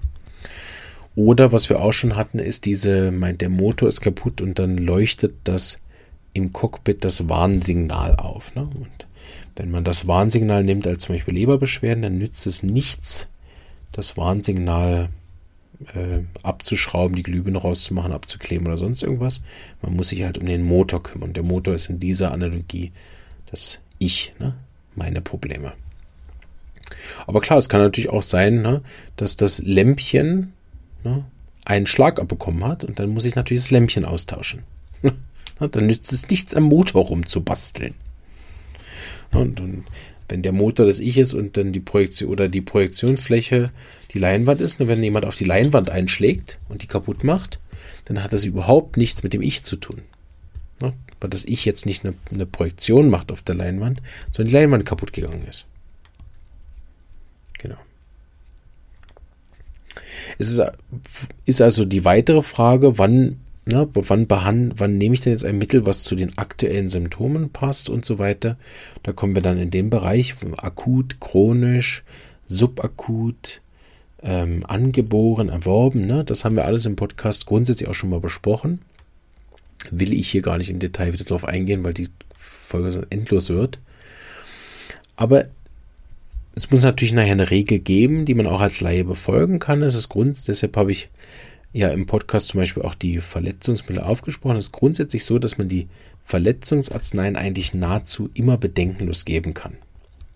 Oder 1.14 1.52
was 1.52 1.68
wir 1.68 1.80
auch 1.80 1.92
schon 1.92 2.16
hatten, 2.16 2.38
ist 2.38 2.64
diese, 2.64 3.10
meint 3.10 3.40
der 3.40 3.50
Motor 3.50 3.88
ist 3.88 4.00
kaputt 4.00 4.40
und 4.40 4.58
dann 4.58 4.78
leuchtet 4.78 5.34
das 5.44 5.80
im 6.32 6.52
Cockpit 6.52 7.04
das 7.04 7.28
Warnsignal 7.28 8.16
auf. 8.16 8.54
Ne? 8.54 8.62
Und 8.62 9.06
wenn 9.56 9.70
man 9.70 9.84
das 9.84 10.06
Warnsignal 10.06 10.64
nimmt 10.64 10.86
als 10.86 11.04
zum 11.04 11.14
Beispiel 11.14 11.34
Leberbeschwerden, 11.34 12.02
dann 12.02 12.18
nützt 12.18 12.46
es 12.46 12.62
nichts, 12.62 13.28
das 13.92 14.16
Warnsignal 14.16 15.10
äh, 15.94 16.20
abzuschrauben, 16.42 17.16
die 17.16 17.22
Glühbirne 17.22 17.58
rauszumachen, 17.58 18.12
abzukleben 18.12 18.66
oder 18.66 18.78
sonst 18.78 19.02
irgendwas. 19.02 19.42
Man 19.82 19.94
muss 19.94 20.08
sich 20.08 20.22
halt 20.22 20.38
um 20.38 20.46
den 20.46 20.64
Motor 20.64 21.02
kümmern. 21.02 21.34
Der 21.34 21.42
Motor 21.42 21.74
ist 21.74 21.90
in 21.90 22.00
dieser 22.00 22.32
Analogie 22.32 22.92
das 23.50 23.80
Ich, 24.04 24.34
ne? 24.38 24.54
meine 24.94 25.20
Probleme. 25.20 25.72
Aber 27.26 27.40
klar, 27.40 27.58
es 27.58 27.68
kann 27.68 27.80
natürlich 27.80 28.10
auch 28.10 28.22
sein, 28.22 28.62
ne, 28.62 28.82
dass 29.16 29.36
das 29.36 29.58
Lämpchen 29.58 30.52
ne, 31.04 31.24
einen 31.64 31.86
Schlag 31.86 32.20
abbekommen 32.20 32.64
hat 32.64 32.84
und 32.84 32.98
dann 32.98 33.10
muss 33.10 33.24
ich 33.24 33.34
natürlich 33.34 33.62
das 33.62 33.70
Lämpchen 33.70 34.04
austauschen. 34.04 34.62
dann 35.70 35.86
nützt 35.86 36.12
es 36.12 36.28
nichts 36.28 36.54
am 36.54 36.64
Motor 36.64 37.06
rumzubasteln. 37.06 37.94
Und, 39.32 39.60
und 39.60 39.84
wenn 40.28 40.42
der 40.42 40.52
Motor 40.52 40.86
das 40.86 40.98
Ich 40.98 41.18
ist 41.18 41.34
und 41.34 41.56
dann 41.56 41.72
die 41.72 41.80
Projektion 41.80 42.30
oder 42.30 42.48
die 42.48 42.60
Projektionsfläche 42.60 43.70
die 44.12 44.18
Leinwand 44.18 44.60
ist, 44.60 44.78
nur 44.78 44.88
wenn 44.88 45.02
jemand 45.02 45.24
auf 45.24 45.36
die 45.36 45.44
Leinwand 45.44 45.90
einschlägt 45.90 46.58
und 46.68 46.82
die 46.82 46.86
kaputt 46.86 47.24
macht, 47.24 47.60
dann 48.06 48.22
hat 48.22 48.32
das 48.32 48.44
überhaupt 48.44 48.96
nichts 48.96 49.22
mit 49.22 49.32
dem 49.32 49.42
Ich 49.42 49.62
zu 49.62 49.76
tun. 49.76 50.02
Ne? 50.82 50.92
Weil 51.20 51.30
das 51.30 51.44
Ich 51.44 51.64
jetzt 51.64 51.86
nicht 51.86 52.04
eine, 52.04 52.14
eine 52.30 52.46
Projektion 52.46 53.08
macht 53.08 53.30
auf 53.30 53.42
der 53.42 53.54
Leinwand, 53.54 54.02
sondern 54.30 54.48
die 54.48 54.54
Leinwand 54.54 54.84
kaputt 54.84 55.12
gegangen 55.12 55.46
ist. 55.48 55.66
Genau. 57.58 57.76
Es 60.38 60.50
ist, 60.50 60.62
ist 61.44 61.62
also 61.62 61.84
die 61.84 62.04
weitere 62.04 62.42
Frage, 62.42 62.98
wann, 62.98 63.38
ne, 63.64 63.88
wann, 63.94 64.26
behand, 64.26 64.74
wann 64.78 64.98
nehme 64.98 65.14
ich 65.14 65.20
denn 65.20 65.32
jetzt 65.32 65.44
ein 65.44 65.58
Mittel, 65.58 65.86
was 65.86 66.02
zu 66.02 66.16
den 66.16 66.36
aktuellen 66.38 66.88
Symptomen 66.88 67.50
passt 67.50 67.88
und 67.88 68.04
so 68.04 68.18
weiter. 68.18 68.56
Da 69.04 69.12
kommen 69.12 69.36
wir 69.36 69.42
dann 69.42 69.58
in 69.58 69.70
den 69.70 69.90
Bereich 69.90 70.34
akut, 70.56 71.20
chronisch, 71.20 72.02
subakut, 72.48 73.60
ähm, 74.22 74.64
angeboren, 74.66 75.48
erworben. 75.48 76.06
Ne? 76.06 76.24
Das 76.24 76.44
haben 76.44 76.56
wir 76.56 76.64
alles 76.64 76.86
im 76.86 76.96
Podcast 76.96 77.46
grundsätzlich 77.46 77.88
auch 77.88 77.94
schon 77.94 78.10
mal 78.10 78.20
besprochen. 78.20 78.80
Will 79.90 80.12
ich 80.12 80.28
hier 80.28 80.42
gar 80.42 80.58
nicht 80.58 80.70
im 80.70 80.78
Detail 80.78 81.12
wieder 81.12 81.24
drauf 81.24 81.44
eingehen, 81.44 81.84
weil 81.84 81.94
die 81.94 82.08
Folge 82.34 83.06
endlos 83.10 83.50
wird. 83.50 83.78
Aber 85.16 85.46
es 86.54 86.70
muss 86.70 86.82
natürlich 86.82 87.12
nachher 87.12 87.32
eine 87.32 87.50
Regel 87.50 87.78
geben, 87.78 88.24
die 88.24 88.34
man 88.34 88.46
auch 88.46 88.60
als 88.60 88.80
Laie 88.80 89.04
befolgen 89.04 89.58
kann. 89.58 89.80
Das 89.80 89.94
ist 89.94 90.08
Grund, 90.08 90.36
deshalb 90.48 90.76
habe 90.76 90.92
ich 90.92 91.08
ja 91.72 91.88
im 91.88 92.06
Podcast 92.06 92.48
zum 92.48 92.60
Beispiel 92.60 92.82
auch 92.82 92.94
die 92.94 93.18
Verletzungsmittel 93.18 94.02
aufgesprochen. 94.02 94.56
Es 94.56 94.66
ist 94.66 94.72
grundsätzlich 94.72 95.24
so, 95.24 95.38
dass 95.38 95.58
man 95.58 95.68
die 95.68 95.88
Verletzungsarzneien 96.22 97.36
eigentlich 97.36 97.74
nahezu 97.74 98.30
immer 98.34 98.58
bedenkenlos 98.58 99.24
geben 99.24 99.54
kann. 99.54 99.76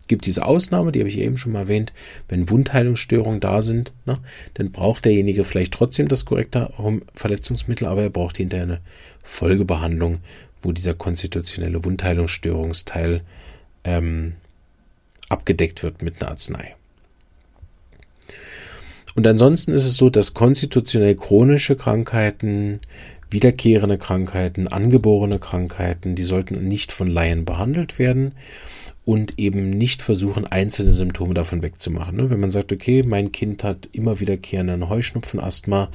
Es 0.06 0.08
gibt 0.08 0.26
diese 0.26 0.46
Ausnahme, 0.46 0.92
die 0.92 1.00
habe 1.00 1.08
ich 1.08 1.18
eben 1.18 1.36
schon 1.36 1.50
mal 1.50 1.62
erwähnt, 1.62 1.92
wenn 2.28 2.48
Wundheilungsstörungen 2.48 3.40
da 3.40 3.60
sind, 3.60 3.90
ne, 4.04 4.20
dann 4.54 4.70
braucht 4.70 5.04
derjenige 5.04 5.42
vielleicht 5.42 5.74
trotzdem 5.74 6.06
das 6.06 6.24
korrekte 6.24 6.70
Verletzungsmittel, 7.12 7.88
aber 7.88 8.02
er 8.02 8.10
braucht 8.10 8.36
hinterher 8.36 8.66
eine 8.66 8.80
Folgebehandlung, 9.24 10.18
wo 10.62 10.70
dieser 10.70 10.94
konstitutionelle 10.94 11.84
Wundheilungsstörungsteil 11.84 13.22
ähm, 13.82 14.34
abgedeckt 15.28 15.82
wird 15.82 16.02
mit 16.02 16.22
einer 16.22 16.30
Arznei. 16.30 16.76
Und 19.16 19.26
ansonsten 19.26 19.72
ist 19.72 19.86
es 19.86 19.96
so, 19.96 20.08
dass 20.08 20.34
konstitutionell 20.34 21.16
chronische 21.16 21.74
Krankheiten, 21.74 22.78
wiederkehrende 23.28 23.98
Krankheiten, 23.98 24.68
angeborene 24.68 25.40
Krankheiten, 25.40 26.14
die 26.14 26.22
sollten 26.22 26.68
nicht 26.68 26.92
von 26.92 27.08
Laien 27.08 27.44
behandelt 27.44 27.98
werden 27.98 28.30
und 29.06 29.38
eben 29.38 29.70
nicht 29.70 30.02
versuchen, 30.02 30.48
einzelne 30.48 30.92
Symptome 30.92 31.32
davon 31.32 31.62
wegzumachen. 31.62 32.16
Ne? 32.16 32.28
Wenn 32.28 32.40
man 32.40 32.50
sagt, 32.50 32.72
okay, 32.72 33.04
mein 33.04 33.30
Kind 33.30 33.62
hat 33.62 33.88
immer 33.92 34.18
wiederkehrenden 34.18 34.88
Heuschnupfen, 34.88 35.38
Asthma, 35.38 35.90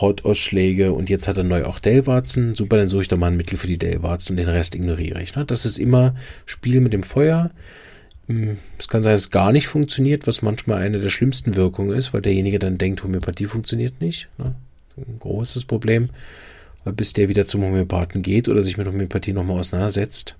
Hautausschläge 0.00 0.92
und 0.92 1.08
jetzt 1.08 1.28
hat 1.28 1.36
er 1.38 1.44
neu 1.44 1.64
auch 1.66 1.78
Dellwarzen, 1.78 2.56
super, 2.56 2.76
dann 2.76 2.88
suche 2.88 3.02
ich 3.02 3.08
doch 3.08 3.16
mal 3.16 3.28
ein 3.28 3.36
Mittel 3.36 3.56
für 3.56 3.68
die 3.68 3.78
Dellwarzen 3.78 4.32
und 4.32 4.38
den 4.38 4.48
Rest 4.48 4.74
ignoriere 4.74 5.22
ich. 5.22 5.36
Ne? 5.36 5.44
Das 5.44 5.64
ist 5.64 5.78
immer 5.78 6.16
Spiel 6.46 6.80
mit 6.80 6.92
dem 6.92 7.04
Feuer. 7.04 7.52
Hm, 8.26 8.58
es 8.76 8.88
kann 8.88 9.04
sein, 9.04 9.12
dass 9.12 9.20
es 9.20 9.30
gar 9.30 9.52
nicht 9.52 9.68
funktioniert, 9.68 10.26
was 10.26 10.42
manchmal 10.42 10.82
eine 10.82 10.98
der 10.98 11.10
schlimmsten 11.10 11.54
Wirkungen 11.54 11.96
ist, 11.96 12.12
weil 12.12 12.22
derjenige 12.22 12.58
dann 12.58 12.76
denkt, 12.76 13.04
Homöopathie 13.04 13.46
funktioniert 13.46 14.00
nicht. 14.00 14.28
Ne? 14.36 14.56
Ein 14.96 15.20
großes 15.20 15.64
Problem, 15.64 16.10
bis 16.84 17.12
der 17.12 17.28
wieder 17.28 17.46
zum 17.46 17.62
Homöopathen 17.62 18.22
geht 18.22 18.48
oder 18.48 18.62
sich 18.62 18.76
mit 18.76 18.88
Homöopathie 18.88 19.32
nochmal 19.32 19.60
auseinandersetzt. 19.60 20.34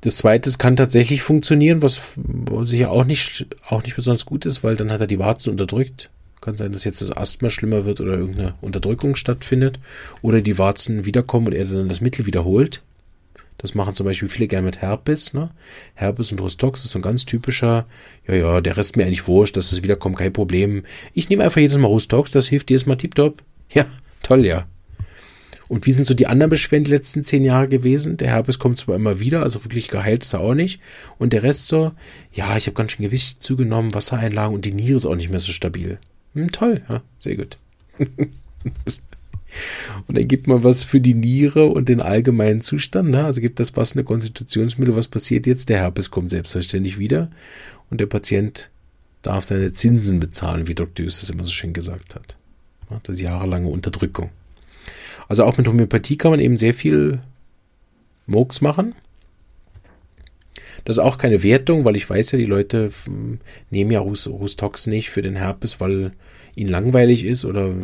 Das 0.00 0.16
zweite, 0.16 0.50
kann 0.58 0.76
tatsächlich 0.76 1.22
funktionieren, 1.22 1.82
was 1.82 2.16
sicher 2.62 2.90
auch 2.90 3.04
nicht, 3.04 3.46
auch 3.66 3.82
nicht 3.82 3.96
besonders 3.96 4.26
gut 4.26 4.46
ist, 4.46 4.62
weil 4.62 4.76
dann 4.76 4.92
hat 4.92 5.00
er 5.00 5.06
die 5.08 5.18
Warzen 5.18 5.50
unterdrückt. 5.50 6.10
Kann 6.40 6.56
sein, 6.56 6.70
dass 6.70 6.84
jetzt 6.84 7.02
das 7.02 7.10
Asthma 7.10 7.50
schlimmer 7.50 7.84
wird 7.84 8.00
oder 8.00 8.12
irgendeine 8.12 8.54
Unterdrückung 8.60 9.16
stattfindet 9.16 9.80
oder 10.22 10.40
die 10.40 10.56
Warzen 10.56 11.04
wiederkommen 11.04 11.48
und 11.48 11.52
er 11.54 11.64
dann 11.64 11.88
das 11.88 12.00
Mittel 12.00 12.26
wiederholt. 12.26 12.80
Das 13.58 13.74
machen 13.74 13.96
zum 13.96 14.06
Beispiel 14.06 14.28
viele 14.28 14.46
gerne 14.46 14.66
mit 14.66 14.80
Herpes. 14.80 15.34
Ne? 15.34 15.50
Herpes 15.94 16.30
und 16.30 16.40
Rustox 16.40 16.84
ist 16.84 16.92
so 16.92 17.00
ein 17.00 17.02
ganz 17.02 17.26
typischer, 17.26 17.86
ja, 18.26 18.34
ja, 18.34 18.60
der 18.60 18.76
Rest 18.76 18.96
mir 18.96 19.04
eigentlich 19.04 19.26
wurscht, 19.26 19.56
dass 19.56 19.72
es 19.72 19.82
wiederkommt, 19.82 20.16
kein 20.16 20.32
Problem. 20.32 20.84
Ich 21.12 21.28
nehme 21.28 21.42
einfach 21.42 21.60
jedes 21.60 21.76
Mal 21.76 21.88
Rustox, 21.88 22.30
das 22.30 22.46
hilft 22.46 22.70
jedes 22.70 22.86
Mal 22.86 22.96
tiptop. 22.96 23.42
Ja, 23.72 23.84
toll, 24.22 24.46
ja. 24.46 24.66
Und 25.68 25.86
wie 25.86 25.92
sind 25.92 26.06
so 26.06 26.14
die 26.14 26.26
anderen 26.26 26.50
Beschwerden 26.50 26.84
die 26.84 26.90
letzten 26.90 27.22
zehn 27.22 27.44
Jahre 27.44 27.68
gewesen? 27.68 28.16
Der 28.16 28.30
Herpes 28.30 28.58
kommt 28.58 28.78
zwar 28.78 28.96
immer 28.96 29.20
wieder, 29.20 29.42
also 29.42 29.64
wirklich 29.64 29.88
geheilt 29.88 30.24
ist 30.24 30.32
er 30.32 30.40
auch 30.40 30.54
nicht. 30.54 30.80
Und 31.18 31.32
der 31.32 31.42
Rest 31.42 31.68
so, 31.68 31.92
ja, 32.32 32.56
ich 32.56 32.66
habe 32.66 32.74
ganz 32.74 32.92
schön 32.92 33.04
Gewicht 33.04 33.42
zugenommen, 33.42 33.94
Wassereinlagen 33.94 34.54
und 34.54 34.64
die 34.64 34.72
Niere 34.72 34.96
ist 34.96 35.06
auch 35.06 35.14
nicht 35.14 35.30
mehr 35.30 35.40
so 35.40 35.52
stabil. 35.52 35.98
Hm, 36.34 36.52
toll, 36.52 36.82
ja, 36.88 37.02
sehr 37.18 37.36
gut. 37.36 37.58
Und 40.06 40.16
dann 40.16 40.28
gibt 40.28 40.46
man 40.46 40.62
was 40.62 40.84
für 40.84 41.00
die 41.00 41.14
Niere 41.14 41.66
und 41.66 41.88
den 41.88 42.00
allgemeinen 42.00 42.60
Zustand. 42.60 43.10
Ne? 43.10 43.24
Also 43.24 43.40
gibt 43.40 43.58
das 43.58 43.70
passende 43.70 44.04
Konstitutionsmittel. 44.04 44.94
Was 44.94 45.08
passiert 45.08 45.46
jetzt? 45.46 45.68
Der 45.68 45.78
Herpes 45.78 46.10
kommt 46.10 46.30
selbstverständlich 46.30 46.98
wieder 46.98 47.30
und 47.90 48.00
der 48.00 48.06
Patient 48.06 48.70
darf 49.22 49.44
seine 49.44 49.72
Zinsen 49.72 50.20
bezahlen, 50.20 50.68
wie 50.68 50.74
Dr. 50.74 51.06
Das 51.06 51.28
immer 51.30 51.44
so 51.44 51.50
schön 51.50 51.72
gesagt 51.72 52.14
hat. 52.14 52.36
Das 53.02 53.16
ist 53.16 53.22
jahrelange 53.22 53.68
Unterdrückung. 53.68 54.30
Also 55.28 55.44
auch 55.44 55.58
mit 55.58 55.68
Homöopathie 55.68 56.16
kann 56.16 56.30
man 56.30 56.40
eben 56.40 56.56
sehr 56.56 56.74
viel 56.74 57.20
Murks 58.26 58.60
machen. 58.60 58.94
Das 60.84 60.96
ist 60.96 61.02
auch 61.02 61.18
keine 61.18 61.42
Wertung, 61.42 61.84
weil 61.84 61.96
ich 61.96 62.08
weiß 62.08 62.32
ja, 62.32 62.38
die 62.38 62.46
Leute 62.46 62.90
nehmen 63.70 63.90
ja 63.90 64.00
Rustox 64.00 64.86
nicht 64.86 65.10
für 65.10 65.22
den 65.22 65.36
Herpes, 65.36 65.80
weil 65.80 66.12
ihnen 66.56 66.70
langweilig 66.70 67.24
ist 67.24 67.44
oder 67.44 67.74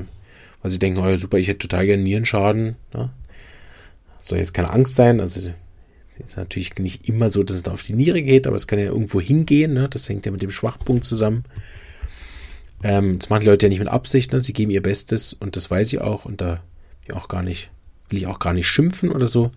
weil 0.62 0.70
sie 0.70 0.78
denken, 0.78 1.00
oh 1.00 1.06
ja, 1.06 1.18
super, 1.18 1.36
ich 1.36 1.48
hätte 1.48 1.68
total 1.68 1.86
gerne 1.86 2.02
Nierenschaden. 2.02 2.76
Ne? 2.94 3.10
Soll 4.20 4.38
jetzt 4.38 4.54
keine 4.54 4.70
Angst 4.70 4.94
sein. 4.94 5.20
Also 5.20 5.40
ist 6.26 6.36
natürlich 6.36 6.74
nicht 6.78 7.08
immer 7.08 7.28
so, 7.28 7.42
dass 7.42 7.58
es 7.58 7.64
auf 7.64 7.82
die 7.82 7.92
Niere 7.92 8.22
geht, 8.22 8.46
aber 8.46 8.56
es 8.56 8.66
kann 8.66 8.78
ja 8.78 8.86
irgendwo 8.86 9.20
hingehen. 9.20 9.74
Ne? 9.74 9.88
Das 9.90 10.08
hängt 10.08 10.24
ja 10.24 10.32
mit 10.32 10.42
dem 10.42 10.50
Schwachpunkt 10.50 11.04
zusammen. 11.04 11.44
Ähm, 12.82 13.18
das 13.18 13.28
machen 13.28 13.40
die 13.40 13.48
Leute 13.48 13.66
ja 13.66 13.70
nicht 13.70 13.80
mit 13.80 13.88
Absicht. 13.88 14.32
Ne? 14.32 14.40
Sie 14.40 14.52
geben 14.52 14.70
ihr 14.70 14.82
Bestes 14.82 15.32
und 15.34 15.56
das 15.56 15.70
weiß 15.70 15.92
ich 15.92 16.00
auch. 16.00 16.24
Und 16.24 16.40
da 16.40 16.62
ich 17.04 17.12
auch 17.14 17.28
gar 17.28 17.42
nicht, 17.42 17.70
will 18.08 18.18
ich 18.18 18.26
auch 18.26 18.38
gar 18.38 18.52
nicht 18.52 18.68
schimpfen 18.68 19.10
oder 19.10 19.26
so. 19.26 19.50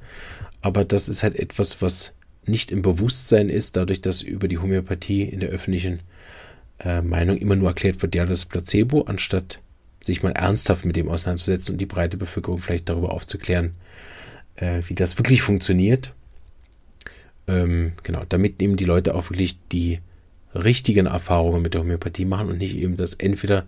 Aber 0.62 0.84
das 0.84 1.10
ist 1.10 1.24
halt 1.24 1.38
etwas, 1.38 1.82
was 1.82 2.14
nicht 2.46 2.72
im 2.72 2.82
Bewusstsein 2.82 3.50
ist, 3.50 3.76
dadurch, 3.76 4.02
dass 4.02 4.22
über 4.22 4.48
die 4.48 4.58
Homöopathie 4.58 5.24
in 5.24 5.40
der 5.40 5.50
öffentlichen 5.50 6.00
äh, 6.80 7.02
Meinung 7.02 7.38
immer 7.38 7.56
nur 7.56 7.70
erklärt 7.70 8.02
wird, 8.02 8.16
ja, 8.16 8.26
das 8.26 8.46
Placebo, 8.46 9.02
anstatt 9.02 9.60
sich 10.02 10.24
mal 10.24 10.32
ernsthaft 10.32 10.86
mit 10.86 10.96
dem 10.96 11.10
auseinanderzusetzen 11.10 11.74
und 11.74 11.82
die 11.82 11.86
breite 11.86 12.18
Bevölkerung 12.18 12.60
vielleicht 12.60 12.90
darüber 12.90 13.12
aufzuklären, 13.12 13.76
äh, 14.56 14.82
wie 14.88 14.96
das 14.96 15.18
wirklich 15.18 15.42
funktioniert. 15.42 16.14
Ähm, 17.48 17.94
genau, 18.04 18.24
damit 18.28 18.62
eben 18.62 18.76
die 18.76 18.86
Leute 18.86 19.16
auch 19.16 19.30
wirklich 19.30 19.58
die 19.72 20.00
richtigen 20.54 21.06
Erfahrungen 21.06 21.62
mit 21.62 21.74
der 21.74 21.82
Homöopathie 21.82 22.26
machen 22.26 22.50
und 22.50 22.58
nicht 22.58 22.76
eben 22.76 22.96
das 22.96 23.14
entweder, 23.16 23.66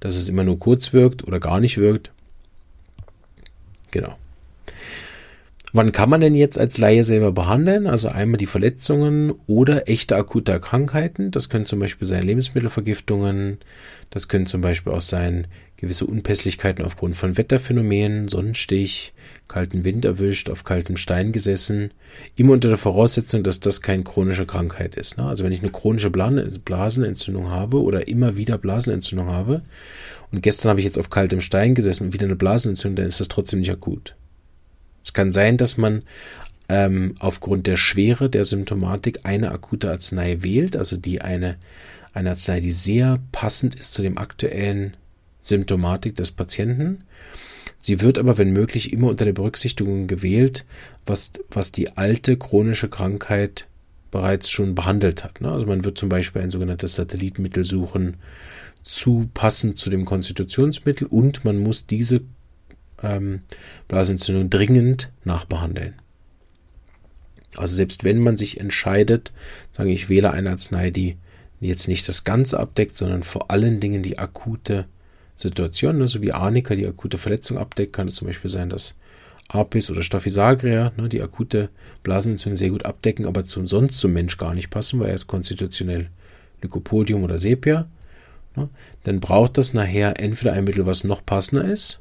dass 0.00 0.14
es 0.14 0.28
immer 0.28 0.44
nur 0.44 0.58
kurz 0.58 0.92
wirkt 0.92 1.24
oder 1.24 1.40
gar 1.40 1.60
nicht 1.60 1.78
wirkt. 1.78 2.12
Genau. 3.90 4.18
Wann 5.74 5.92
kann 5.92 6.08
man 6.08 6.22
denn 6.22 6.34
jetzt 6.34 6.58
als 6.58 6.78
Laie 6.78 7.04
selber 7.04 7.30
behandeln? 7.30 7.86
Also 7.86 8.08
einmal 8.08 8.38
die 8.38 8.46
Verletzungen 8.46 9.34
oder 9.46 9.86
echte 9.86 10.16
akute 10.16 10.58
Krankheiten. 10.60 11.30
Das 11.30 11.50
können 11.50 11.66
zum 11.66 11.78
Beispiel 11.78 12.08
sein 12.08 12.22
Lebensmittelvergiftungen. 12.22 13.58
Das 14.08 14.28
können 14.28 14.46
zum 14.46 14.62
Beispiel 14.62 14.94
auch 14.94 15.02
sein 15.02 15.46
gewisse 15.76 16.06
Unpässlichkeiten 16.06 16.84
aufgrund 16.84 17.16
von 17.16 17.36
Wetterphänomenen, 17.36 18.28
Sonnenstich, 18.28 19.12
kalten 19.46 19.84
Wind 19.84 20.06
erwischt, 20.06 20.48
auf 20.48 20.64
kaltem 20.64 20.96
Stein 20.96 21.32
gesessen. 21.32 21.92
Immer 22.34 22.54
unter 22.54 22.68
der 22.68 22.78
Voraussetzung, 22.78 23.42
dass 23.42 23.60
das 23.60 23.82
keine 23.82 24.04
chronische 24.04 24.46
Krankheit 24.46 24.94
ist. 24.94 25.18
Ne? 25.18 25.24
Also 25.24 25.44
wenn 25.44 25.52
ich 25.52 25.60
eine 25.60 25.70
chronische 25.70 26.10
Blasenentzündung 26.10 27.50
habe 27.50 27.82
oder 27.82 28.08
immer 28.08 28.38
wieder 28.38 28.56
Blasenentzündung 28.56 29.28
habe 29.28 29.62
und 30.32 30.42
gestern 30.42 30.70
habe 30.70 30.80
ich 30.80 30.86
jetzt 30.86 30.98
auf 30.98 31.10
kaltem 31.10 31.42
Stein 31.42 31.74
gesessen 31.74 32.06
und 32.06 32.12
wieder 32.14 32.24
eine 32.24 32.36
Blasenentzündung, 32.36 32.96
dann 32.96 33.06
ist 33.06 33.20
das 33.20 33.28
trotzdem 33.28 33.60
nicht 33.60 33.70
akut. 33.70 34.14
Es 35.08 35.14
kann 35.14 35.32
sein, 35.32 35.56
dass 35.56 35.78
man 35.78 36.02
ähm, 36.68 37.14
aufgrund 37.18 37.66
der 37.66 37.78
Schwere 37.78 38.28
der 38.28 38.44
Symptomatik 38.44 39.20
eine 39.22 39.52
akute 39.52 39.90
Arznei 39.90 40.42
wählt, 40.42 40.76
also 40.76 40.98
die 40.98 41.22
eine, 41.22 41.56
eine 42.12 42.28
Arznei, 42.28 42.60
die 42.60 42.72
sehr 42.72 43.18
passend 43.32 43.74
ist 43.74 43.94
zu 43.94 44.02
dem 44.02 44.18
aktuellen 44.18 44.98
Symptomatik 45.40 46.14
des 46.14 46.30
Patienten. 46.32 47.04
Sie 47.78 48.02
wird 48.02 48.18
aber, 48.18 48.36
wenn 48.36 48.52
möglich, 48.52 48.92
immer 48.92 49.08
unter 49.08 49.24
der 49.24 49.32
Berücksichtigung 49.32 50.08
gewählt, 50.08 50.66
was, 51.06 51.32
was 51.48 51.72
die 51.72 51.96
alte 51.96 52.36
chronische 52.36 52.90
Krankheit 52.90 53.66
bereits 54.10 54.50
schon 54.50 54.74
behandelt 54.74 55.24
hat. 55.24 55.40
Ne? 55.40 55.50
Also 55.50 55.64
man 55.64 55.86
wird 55.86 55.96
zum 55.96 56.10
Beispiel 56.10 56.42
ein 56.42 56.50
sogenanntes 56.50 56.96
Satellitmittel 56.96 57.64
suchen, 57.64 58.18
zu 58.82 59.30
passend 59.32 59.78
zu 59.78 59.88
dem 59.88 60.04
Konstitutionsmittel 60.04 61.06
und 61.06 61.46
man 61.46 61.56
muss 61.56 61.86
diese 61.86 62.20
ähm, 63.02 63.42
Blasenentzündung 63.88 64.50
dringend 64.50 65.10
nachbehandeln. 65.24 65.94
Also 67.56 67.74
selbst 67.74 68.04
wenn 68.04 68.18
man 68.18 68.36
sich 68.36 68.60
entscheidet, 68.60 69.32
sage 69.72 69.90
ich, 69.90 70.08
wähle 70.08 70.32
eine 70.32 70.50
Arznei, 70.50 70.90
die 70.90 71.16
jetzt 71.60 71.88
nicht 71.88 72.06
das 72.08 72.24
Ganze 72.24 72.60
abdeckt, 72.60 72.96
sondern 72.96 73.22
vor 73.22 73.50
allen 73.50 73.80
Dingen 73.80 74.02
die 74.02 74.18
akute 74.18 74.86
Situation, 75.34 75.98
ne, 75.98 76.08
so 76.08 76.22
wie 76.22 76.32
Arnika 76.32 76.74
die 76.74 76.86
akute 76.86 77.18
Verletzung 77.18 77.58
abdeckt, 77.58 77.92
kann 77.92 78.08
es 78.08 78.16
zum 78.16 78.26
Beispiel 78.26 78.50
sein, 78.50 78.68
dass 78.68 78.94
Apis 79.48 79.90
oder 79.90 80.02
Staphysagria, 80.02 80.92
ne, 80.96 81.08
die 81.08 81.22
akute 81.22 81.70
Blasenentzündung 82.02 82.56
sehr 82.56 82.70
gut 82.70 82.84
abdecken, 82.84 83.26
aber 83.26 83.44
zum 83.44 83.66
sonst 83.66 83.98
zum 83.98 84.12
Mensch 84.12 84.36
gar 84.36 84.54
nicht 84.54 84.70
passen, 84.70 85.00
weil 85.00 85.08
er 85.08 85.14
ist 85.14 85.26
konstitutionell 85.26 86.10
Lycopodium 86.62 87.24
oder 87.24 87.38
Sepia. 87.38 87.88
Ne, 88.56 88.68
dann 89.04 89.20
braucht 89.20 89.58
das 89.58 89.74
nachher 89.74 90.20
entweder 90.20 90.52
ein 90.52 90.64
Mittel, 90.64 90.86
was 90.86 91.04
noch 91.04 91.24
passender 91.24 91.64
ist, 91.64 92.00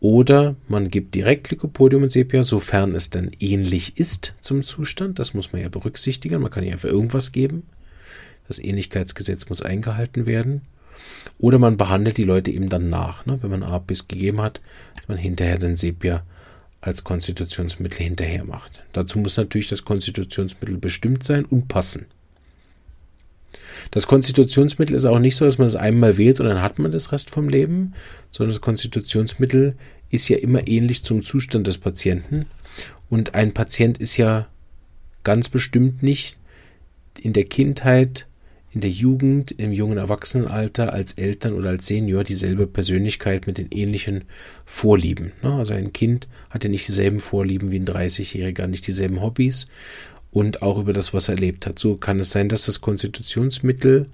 oder 0.00 0.56
man 0.68 0.90
gibt 0.90 1.14
direkt 1.14 1.50
Lycopodium 1.50 2.04
und 2.04 2.12
Sepia, 2.12 2.44
sofern 2.44 2.94
es 2.94 3.10
dann 3.10 3.30
ähnlich 3.40 3.98
ist 3.98 4.34
zum 4.40 4.62
Zustand. 4.62 5.18
Das 5.18 5.34
muss 5.34 5.52
man 5.52 5.62
ja 5.62 5.68
berücksichtigen. 5.68 6.40
Man 6.40 6.50
kann 6.50 6.64
nicht 6.64 6.72
einfach 6.72 6.88
irgendwas 6.88 7.32
geben. 7.32 7.64
Das 8.46 8.58
Ähnlichkeitsgesetz 8.58 9.48
muss 9.48 9.62
eingehalten 9.62 10.26
werden. 10.26 10.62
Oder 11.38 11.58
man 11.58 11.76
behandelt 11.76 12.16
die 12.16 12.24
Leute 12.24 12.50
eben 12.50 12.68
dann 12.68 12.88
nach. 12.88 13.26
Ne? 13.26 13.38
Wenn 13.42 13.50
man 13.50 13.62
A 13.62 13.78
bis 13.78 14.08
gegeben 14.08 14.40
hat, 14.40 14.60
dass 14.96 15.08
man 15.08 15.18
hinterher 15.18 15.58
dann 15.58 15.76
Sepia 15.76 16.24
als 16.80 17.02
Konstitutionsmittel 17.04 17.98
hinterher 17.98 18.44
macht. 18.44 18.82
Dazu 18.92 19.18
muss 19.18 19.36
natürlich 19.36 19.68
das 19.68 19.84
Konstitutionsmittel 19.84 20.78
bestimmt 20.78 21.24
sein 21.24 21.44
und 21.44 21.68
passen. 21.68 22.06
Das 23.90 24.06
Konstitutionsmittel 24.06 24.96
ist 24.96 25.04
auch 25.04 25.18
nicht 25.18 25.36
so, 25.36 25.44
dass 25.44 25.58
man 25.58 25.66
es 25.66 25.76
einmal 25.76 26.18
wählt 26.18 26.40
und 26.40 26.46
dann 26.46 26.62
hat 26.62 26.78
man 26.78 26.92
das 26.92 27.12
Rest 27.12 27.30
vom 27.30 27.48
Leben, 27.48 27.94
sondern 28.30 28.52
das 28.52 28.60
Konstitutionsmittel 28.60 29.76
ist 30.10 30.28
ja 30.28 30.38
immer 30.38 30.66
ähnlich 30.66 31.04
zum 31.04 31.22
Zustand 31.22 31.66
des 31.66 31.78
Patienten. 31.78 32.46
Und 33.10 33.34
ein 33.34 33.54
Patient 33.54 33.98
ist 33.98 34.16
ja 34.16 34.48
ganz 35.24 35.48
bestimmt 35.48 36.02
nicht 36.02 36.38
in 37.20 37.32
der 37.32 37.44
Kindheit, 37.44 38.26
in 38.72 38.80
der 38.82 38.90
Jugend, 38.90 39.50
im 39.52 39.72
jungen 39.72 39.98
Erwachsenenalter, 39.98 40.92
als 40.92 41.12
Eltern 41.12 41.54
oder 41.54 41.70
als 41.70 41.86
Senior 41.86 42.22
dieselbe 42.22 42.66
Persönlichkeit 42.66 43.46
mit 43.46 43.58
den 43.58 43.68
ähnlichen 43.70 44.24
Vorlieben. 44.64 45.32
Ne? 45.42 45.54
Also 45.54 45.74
ein 45.74 45.92
Kind 45.92 46.28
hat 46.50 46.64
ja 46.64 46.70
nicht 46.70 46.86
dieselben 46.86 47.20
Vorlieben 47.20 47.70
wie 47.70 47.78
ein 47.78 47.86
30-Jähriger, 47.86 48.66
nicht 48.66 48.86
dieselben 48.86 49.22
Hobbys 49.22 49.66
und 50.30 50.62
auch 50.62 50.78
über 50.78 50.92
das, 50.92 51.14
was 51.14 51.28
er 51.28 51.36
erlebt 51.36 51.66
hat. 51.66 51.78
So 51.78 51.96
kann 51.96 52.20
es 52.20 52.30
sein, 52.30 52.48
dass 52.48 52.66
das 52.66 52.80
Konstitutionsmittel 52.80 54.08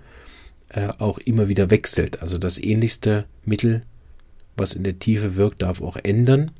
äh, 0.68 0.88
auch 0.98 1.18
immer 1.18 1.48
wieder 1.48 1.70
wechselt. 1.70 2.22
Also 2.22 2.38
das 2.38 2.62
ähnlichste 2.62 3.24
Mittel, 3.44 3.82
was 4.56 4.74
in 4.74 4.84
der 4.84 4.98
Tiefe 4.98 5.36
wirkt, 5.36 5.62
darf 5.62 5.80
auch 5.80 5.96
ändern. 6.02 6.52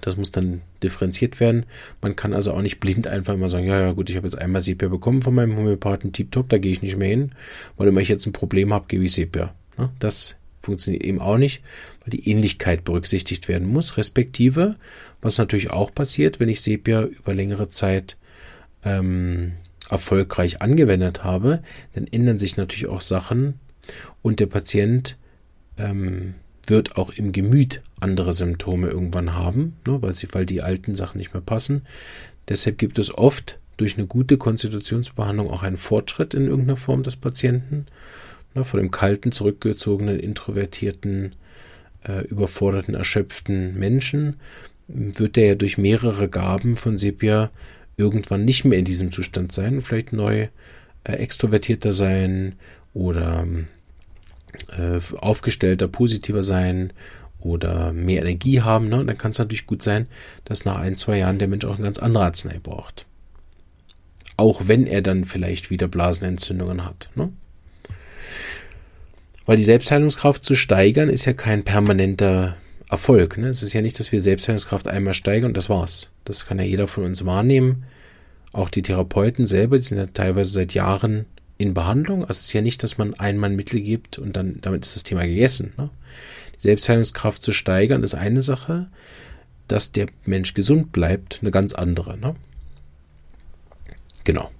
Das 0.00 0.16
muss 0.16 0.30
dann 0.30 0.62
differenziert 0.82 1.40
werden. 1.40 1.66
Man 2.00 2.14
kann 2.14 2.32
also 2.32 2.52
auch 2.52 2.62
nicht 2.62 2.78
blind 2.78 3.06
einfach 3.06 3.34
immer 3.34 3.48
sagen, 3.48 3.66
ja, 3.66 3.80
ja, 3.80 3.92
gut, 3.92 4.10
ich 4.10 4.16
habe 4.16 4.26
jetzt 4.26 4.38
einmal 4.38 4.60
Sepia 4.60 4.88
bekommen 4.88 5.22
von 5.22 5.34
meinem 5.34 5.56
Homöopathen, 5.56 6.12
tiptop, 6.12 6.48
da 6.48 6.58
gehe 6.58 6.72
ich 6.72 6.82
nicht 6.82 6.96
mehr 6.96 7.08
hin, 7.08 7.32
weil 7.76 7.88
immer 7.88 8.00
ich 8.00 8.08
jetzt 8.08 8.26
ein 8.26 8.32
Problem 8.32 8.72
habe, 8.72 8.86
gebe 8.86 9.04
ich 9.04 9.12
Sepia. 9.12 9.54
Ne? 9.76 9.90
Das 9.98 10.36
funktioniert 10.60 11.04
eben 11.04 11.20
auch 11.20 11.38
nicht, 11.38 11.62
weil 12.00 12.10
die 12.10 12.28
Ähnlichkeit 12.28 12.84
berücksichtigt 12.84 13.48
werden 13.48 13.66
muss, 13.66 13.96
respektive, 13.96 14.76
was 15.20 15.38
natürlich 15.38 15.70
auch 15.70 15.92
passiert, 15.92 16.38
wenn 16.40 16.48
ich 16.48 16.60
Sepia 16.60 17.04
über 17.04 17.34
längere 17.34 17.68
Zeit 17.68 18.16
ähm, 18.84 19.52
erfolgreich 19.90 20.60
angewendet 20.60 21.24
habe, 21.24 21.62
dann 21.94 22.06
ändern 22.06 22.38
sich 22.38 22.56
natürlich 22.56 22.88
auch 22.88 23.00
Sachen 23.00 23.54
und 24.22 24.40
der 24.40 24.46
Patient 24.46 25.16
ähm, 25.76 26.34
wird 26.66 26.96
auch 26.96 27.10
im 27.10 27.32
Gemüt 27.32 27.82
andere 28.00 28.32
Symptome 28.32 28.88
irgendwann 28.88 29.34
haben, 29.34 29.76
ne, 29.86 30.02
weil, 30.02 30.12
sie, 30.12 30.28
weil 30.32 30.46
die 30.46 30.62
alten 30.62 30.94
Sachen 30.94 31.18
nicht 31.18 31.32
mehr 31.32 31.42
passen. 31.42 31.82
Deshalb 32.48 32.78
gibt 32.78 32.98
es 32.98 33.16
oft 33.16 33.58
durch 33.76 33.96
eine 33.96 34.06
gute 34.06 34.36
Konstitutionsbehandlung 34.36 35.50
auch 35.50 35.62
einen 35.62 35.76
Fortschritt 35.76 36.34
in 36.34 36.46
irgendeiner 36.46 36.76
Form 36.76 37.02
des 37.02 37.16
Patienten. 37.16 37.86
Ne, 38.54 38.64
von 38.64 38.80
dem 38.80 38.90
kalten, 38.90 39.32
zurückgezogenen, 39.32 40.18
introvertierten, 40.18 41.32
äh, 42.04 42.24
überforderten, 42.26 42.94
erschöpften 42.94 43.78
Menschen 43.78 44.36
wird 44.88 45.36
der 45.36 45.46
ja 45.46 45.54
durch 45.54 45.76
mehrere 45.76 46.28
Gaben 46.28 46.76
von 46.76 46.96
Sepia 46.96 47.50
irgendwann 47.98 48.44
nicht 48.46 48.64
mehr 48.64 48.78
in 48.78 48.84
diesem 48.86 49.12
Zustand 49.12 49.52
sein 49.52 49.82
vielleicht 49.82 50.12
neu 50.12 50.48
äh, 51.04 51.12
extrovertierter 51.12 51.92
sein 51.92 52.54
oder 52.94 53.46
äh, 54.78 55.00
aufgestellter, 55.18 55.88
positiver 55.88 56.42
sein 56.42 56.92
oder 57.40 57.92
mehr 57.92 58.22
Energie 58.22 58.62
haben. 58.62 58.88
Ne? 58.88 59.00
Und 59.00 59.06
dann 59.06 59.18
kann 59.18 59.32
es 59.32 59.38
natürlich 59.38 59.66
gut 59.66 59.82
sein, 59.82 60.06
dass 60.44 60.64
nach 60.64 60.78
ein, 60.78 60.96
zwei 60.96 61.18
Jahren 61.18 61.38
der 61.38 61.48
Mensch 61.48 61.64
auch 61.64 61.74
eine 61.74 61.84
ganz 61.84 61.98
andere 61.98 62.24
Arznei 62.24 62.58
braucht. 62.62 63.06
Auch 64.36 64.62
wenn 64.66 64.86
er 64.86 65.02
dann 65.02 65.24
vielleicht 65.24 65.70
wieder 65.70 65.88
Blasenentzündungen 65.88 66.84
hat. 66.84 67.10
Ne? 67.14 67.32
Weil 69.46 69.56
die 69.56 69.62
Selbstheilungskraft 69.62 70.44
zu 70.44 70.54
steigern 70.54 71.08
ist 71.08 71.24
ja 71.24 71.32
kein 71.32 71.64
permanenter 71.64 72.56
Erfolg. 72.90 73.36
Ne? 73.36 73.48
Es 73.48 73.62
ist 73.62 73.72
ja 73.72 73.82
nicht, 73.82 73.98
dass 74.00 74.12
wir 74.12 74.20
Selbstheilungskraft 74.20 74.88
einmal 74.88 75.14
steigern 75.14 75.50
und 75.50 75.56
das 75.56 75.68
war's. 75.68 76.10
Das 76.24 76.46
kann 76.46 76.58
ja 76.58 76.64
jeder 76.64 76.86
von 76.86 77.04
uns 77.04 77.24
wahrnehmen. 77.24 77.84
Auch 78.52 78.70
die 78.70 78.82
Therapeuten 78.82 79.46
selber, 79.46 79.76
die 79.76 79.84
sind 79.84 79.98
ja 79.98 80.06
teilweise 80.06 80.52
seit 80.52 80.74
Jahren 80.74 81.26
in 81.58 81.74
Behandlung. 81.74 82.22
Also 82.22 82.38
es 82.38 82.42
ist 82.42 82.52
ja 82.52 82.62
nicht, 82.62 82.82
dass 82.82 82.96
man 82.96 83.14
einmal 83.14 83.50
Mittel 83.50 83.80
gibt 83.80 84.18
und 84.18 84.36
dann 84.36 84.58
damit 84.62 84.84
ist 84.84 84.96
das 84.96 85.02
Thema 85.02 85.24
gegessen. 85.24 85.74
Ne? 85.76 85.90
Die 86.56 86.62
Selbstheilungskraft 86.62 87.42
zu 87.42 87.52
steigern 87.52 88.02
ist 88.02 88.14
eine 88.14 88.42
Sache, 88.42 88.88
dass 89.66 89.92
der 89.92 90.06
Mensch 90.24 90.54
gesund 90.54 90.92
bleibt, 90.92 91.40
eine 91.42 91.50
ganz 91.50 91.74
andere. 91.74 92.16
Ne? 92.16 92.36
Genau. 94.24 94.50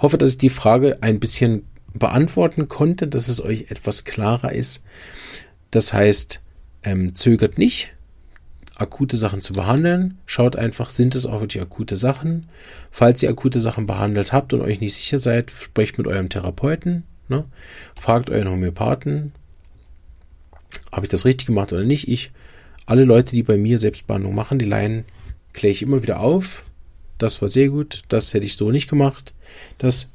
Hoffe, 0.00 0.18
dass 0.18 0.30
ich 0.30 0.38
die 0.38 0.50
Frage 0.50 0.98
ein 1.02 1.20
bisschen 1.20 1.66
beantworten 1.92 2.68
konnte, 2.68 3.08
dass 3.08 3.28
es 3.28 3.42
euch 3.42 3.70
etwas 3.70 4.04
klarer 4.04 4.52
ist. 4.52 4.84
Das 5.70 5.92
heißt, 5.92 6.41
ähm, 6.84 7.14
zögert 7.14 7.58
nicht, 7.58 7.92
akute 8.76 9.16
Sachen 9.16 9.40
zu 9.40 9.52
behandeln. 9.52 10.18
Schaut 10.26 10.56
einfach, 10.56 10.90
sind 10.90 11.14
es 11.14 11.26
auch 11.26 11.40
wirklich 11.40 11.62
akute 11.62 11.96
Sachen. 11.96 12.48
Falls 12.90 13.22
ihr 13.22 13.30
akute 13.30 13.60
Sachen 13.60 13.86
behandelt 13.86 14.32
habt 14.32 14.52
und 14.52 14.60
euch 14.60 14.80
nicht 14.80 14.94
sicher 14.94 15.18
seid, 15.18 15.50
sprecht 15.50 15.98
mit 15.98 16.06
eurem 16.06 16.28
Therapeuten. 16.28 17.04
Ne? 17.28 17.44
Fragt 17.98 18.30
euren 18.30 18.50
Homöopathen, 18.50 19.32
habe 20.90 21.06
ich 21.06 21.10
das 21.10 21.24
richtig 21.24 21.46
gemacht 21.46 21.72
oder 21.72 21.84
nicht. 21.84 22.08
Ich, 22.08 22.32
alle 22.86 23.04
Leute, 23.04 23.34
die 23.34 23.42
bei 23.42 23.56
mir 23.56 23.78
Selbstbehandlung 23.78 24.34
machen, 24.34 24.58
die 24.58 24.66
Laien 24.66 25.04
kläre 25.52 25.72
ich 25.72 25.82
immer 25.82 26.02
wieder 26.02 26.20
auf. 26.20 26.64
Das 27.18 27.40
war 27.40 27.48
sehr 27.48 27.68
gut, 27.68 28.02
das 28.08 28.34
hätte 28.34 28.46
ich 28.46 28.56
so 28.56 28.70
nicht 28.70 28.88
gemacht. 28.88 29.32
Das 29.78 30.10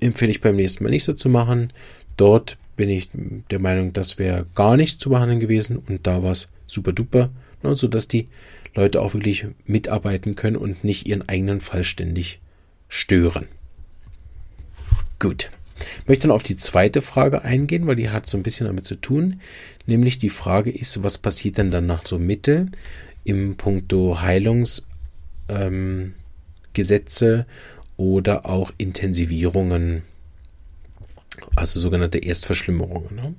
empfehle 0.00 0.30
ich 0.30 0.40
beim 0.40 0.56
nächsten 0.56 0.82
Mal 0.84 0.90
nicht 0.90 1.04
so 1.04 1.12
zu 1.12 1.28
machen. 1.28 1.72
Dort 2.16 2.56
bin 2.76 2.88
ich 2.88 3.08
der 3.12 3.58
Meinung, 3.58 3.92
das 3.92 4.18
wäre 4.18 4.46
gar 4.54 4.76
nicht 4.76 5.00
zu 5.00 5.10
behandeln 5.10 5.40
gewesen 5.40 5.78
und 5.78 6.06
da 6.06 6.22
war 6.22 6.32
es 6.32 6.50
super 6.66 6.92
duper, 6.92 7.30
ne, 7.62 7.74
sodass 7.74 8.08
die 8.08 8.28
Leute 8.74 9.00
auch 9.00 9.14
wirklich 9.14 9.46
mitarbeiten 9.66 10.34
können 10.34 10.56
und 10.56 10.84
nicht 10.84 11.06
ihren 11.06 11.28
eigenen 11.28 11.60
Fall 11.60 11.84
ständig 11.84 12.40
stören. 12.88 13.46
Gut. 15.18 15.50
Ich 16.02 16.08
möchte 16.08 16.28
dann 16.28 16.34
auf 16.34 16.42
die 16.42 16.56
zweite 16.56 17.02
Frage 17.02 17.42
eingehen, 17.42 17.86
weil 17.86 17.96
die 17.96 18.10
hat 18.10 18.26
so 18.26 18.36
ein 18.36 18.42
bisschen 18.42 18.66
damit 18.66 18.84
zu 18.84 18.94
tun. 18.94 19.40
Nämlich 19.86 20.18
die 20.18 20.28
Frage 20.28 20.70
ist, 20.70 21.02
was 21.02 21.18
passiert 21.18 21.58
denn 21.58 21.70
dann 21.70 21.86
nach 21.86 22.06
so 22.06 22.18
Mitte 22.18 22.68
im 23.24 23.56
Punkto 23.56 24.20
Heilungsgesetze 24.20 24.84
ähm, 25.48 27.44
oder 27.96 28.46
auch 28.46 28.72
Intensivierungen, 28.78 30.02
also 31.56 31.80
sogenannte 31.80 32.18
Erstverschlimmerungen. 32.18 33.14
Ne? 33.14 33.34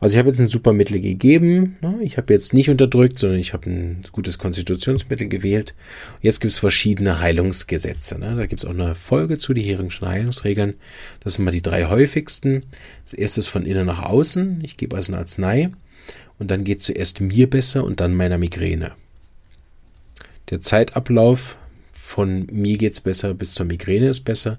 Also 0.00 0.14
ich 0.14 0.18
habe 0.18 0.28
jetzt 0.28 0.40
ein 0.40 0.48
super 0.48 0.72
Mittel 0.72 1.00
gegeben. 1.00 1.76
Ne? 1.80 1.98
Ich 2.02 2.16
habe 2.16 2.32
jetzt 2.32 2.52
nicht 2.52 2.68
unterdrückt, 2.68 3.18
sondern 3.18 3.38
ich 3.38 3.52
habe 3.52 3.70
ein 3.70 4.02
gutes 4.12 4.38
Konstitutionsmittel 4.38 5.28
gewählt. 5.28 5.74
Jetzt 6.20 6.40
gibt 6.40 6.52
es 6.52 6.58
verschiedene 6.58 7.20
Heilungsgesetze. 7.20 8.18
Ne? 8.18 8.34
Da 8.36 8.46
gibt 8.46 8.60
es 8.60 8.66
auch 8.66 8.74
eine 8.74 8.94
Folge 8.94 9.38
zu, 9.38 9.54
die 9.54 9.62
Heringschen 9.62 10.08
Heilungsregeln. 10.08 10.74
Das 11.20 11.34
sind 11.34 11.44
mal 11.44 11.50
die 11.50 11.62
drei 11.62 11.86
häufigsten. 11.86 12.64
Das 13.04 13.14
erste 13.14 13.40
ist 13.40 13.48
von 13.48 13.64
innen 13.64 13.86
nach 13.86 14.02
außen. 14.02 14.60
Ich 14.62 14.76
gebe 14.76 14.96
also 14.96 15.12
eine 15.12 15.20
Arznei. 15.20 15.70
Und 16.38 16.50
dann 16.50 16.64
geht 16.64 16.82
zuerst 16.82 17.20
mir 17.20 17.48
besser 17.48 17.84
und 17.84 18.00
dann 18.00 18.14
meiner 18.14 18.38
Migräne. 18.38 18.92
Der 20.50 20.60
Zeitablauf 20.60 21.56
von 21.92 22.46
mir 22.52 22.76
geht's 22.76 23.00
besser 23.00 23.34
bis 23.34 23.54
zur 23.54 23.66
Migräne 23.66 24.08
ist 24.08 24.20
besser 24.20 24.58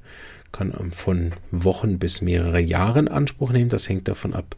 kann 0.58 0.92
von 0.92 1.34
Wochen 1.52 2.00
bis 2.00 2.22
mehrere 2.22 2.60
Jahre 2.60 3.00
in 3.00 3.08
Anspruch 3.08 3.52
nehmen. 3.52 3.70
Das 3.70 3.88
hängt 3.88 4.08
davon 4.08 4.34
ab, 4.34 4.56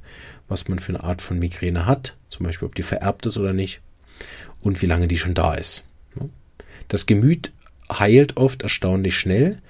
was 0.48 0.68
man 0.68 0.80
für 0.80 0.94
eine 0.94 1.04
Art 1.04 1.22
von 1.22 1.40
Migräne 1.40 1.86
hat, 1.86 2.16
zum 2.30 2.46
Beispiel 2.46 2.68
ob 2.68 2.76
die 2.76 2.84
vererbt 2.84 3.26
ist 3.26 3.38
oder 3.38 3.54
nicht 3.54 3.82
und 4.62 4.82
wie 4.82 4.86
lange 4.86 5.08
die 5.08 5.18
schon 5.18 5.34
da 5.34 5.56
ist. 5.56 5.84
Das 6.88 7.06
Gemüt 7.06 7.52
heilt 7.92 8.38
oft 8.38 8.64
erstaunlich 8.64 9.18
schnell, 9.18 9.62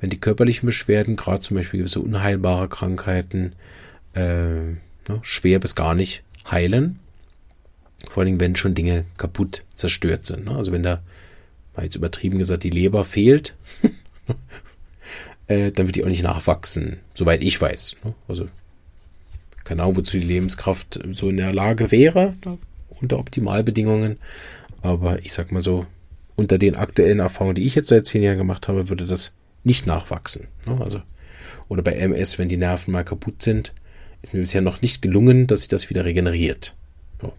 wenn 0.00 0.10
die 0.10 0.20
körperlichen 0.20 0.66
Beschwerden, 0.66 1.16
gerade 1.16 1.40
zum 1.40 1.56
Beispiel 1.56 1.78
gewisse 1.78 2.00
unheilbare 2.00 2.68
Krankheiten, 2.68 3.54
äh, 4.12 4.76
schwer 5.22 5.58
bis 5.58 5.74
gar 5.74 5.94
nicht 5.94 6.22
heilen. 6.50 6.98
Vor 8.08 8.22
allem, 8.22 8.38
wenn 8.38 8.54
schon 8.56 8.74
Dinge 8.74 9.06
kaputt 9.16 9.64
zerstört 9.74 10.24
sind. 10.24 10.44
Ne? 10.44 10.54
Also 10.54 10.70
wenn 10.70 10.84
da, 10.84 11.02
mal 11.74 11.84
jetzt 11.84 11.96
übertrieben 11.96 12.38
gesagt, 12.38 12.62
die 12.62 12.70
Leber 12.70 13.04
fehlt, 13.04 13.56
äh, 15.48 15.72
dann 15.72 15.86
wird 15.86 15.96
die 15.96 16.04
auch 16.04 16.08
nicht 16.08 16.22
nachwachsen, 16.22 16.98
soweit 17.14 17.42
ich 17.42 17.60
weiß. 17.60 17.96
Ne? 18.04 18.14
Also 18.28 18.46
keine 19.64 19.82
Ahnung, 19.82 19.96
wozu 19.96 20.18
die 20.18 20.26
Lebenskraft 20.26 20.98
so 21.12 21.28
in 21.28 21.36
der 21.36 21.52
Lage 21.52 21.90
wäre, 21.90 22.34
unter 22.88 23.18
Optimalbedingungen. 23.18 24.16
Aber 24.80 25.18
ich 25.18 25.34
sag 25.34 25.52
mal 25.52 25.60
so, 25.60 25.84
unter 26.36 26.56
den 26.56 26.74
aktuellen 26.74 27.18
Erfahrungen, 27.18 27.56
die 27.56 27.66
ich 27.66 27.74
jetzt 27.74 27.88
seit 27.88 28.06
zehn 28.06 28.22
Jahren 28.22 28.38
gemacht 28.38 28.68
habe, 28.68 28.88
würde 28.88 29.04
das 29.04 29.32
nicht 29.64 29.86
nachwachsen. 29.86 30.46
Ne? 30.66 30.80
Also, 30.80 31.02
oder 31.68 31.82
bei 31.82 31.92
MS, 31.92 32.38
wenn 32.38 32.48
die 32.48 32.56
Nerven 32.56 32.92
mal 32.92 33.04
kaputt 33.04 33.42
sind, 33.42 33.74
ist 34.22 34.32
mir 34.32 34.40
bisher 34.40 34.62
noch 34.62 34.80
nicht 34.80 35.02
gelungen, 35.02 35.46
dass 35.46 35.60
sich 35.60 35.68
das 35.68 35.90
wieder 35.90 36.04
regeneriert. 36.04 36.74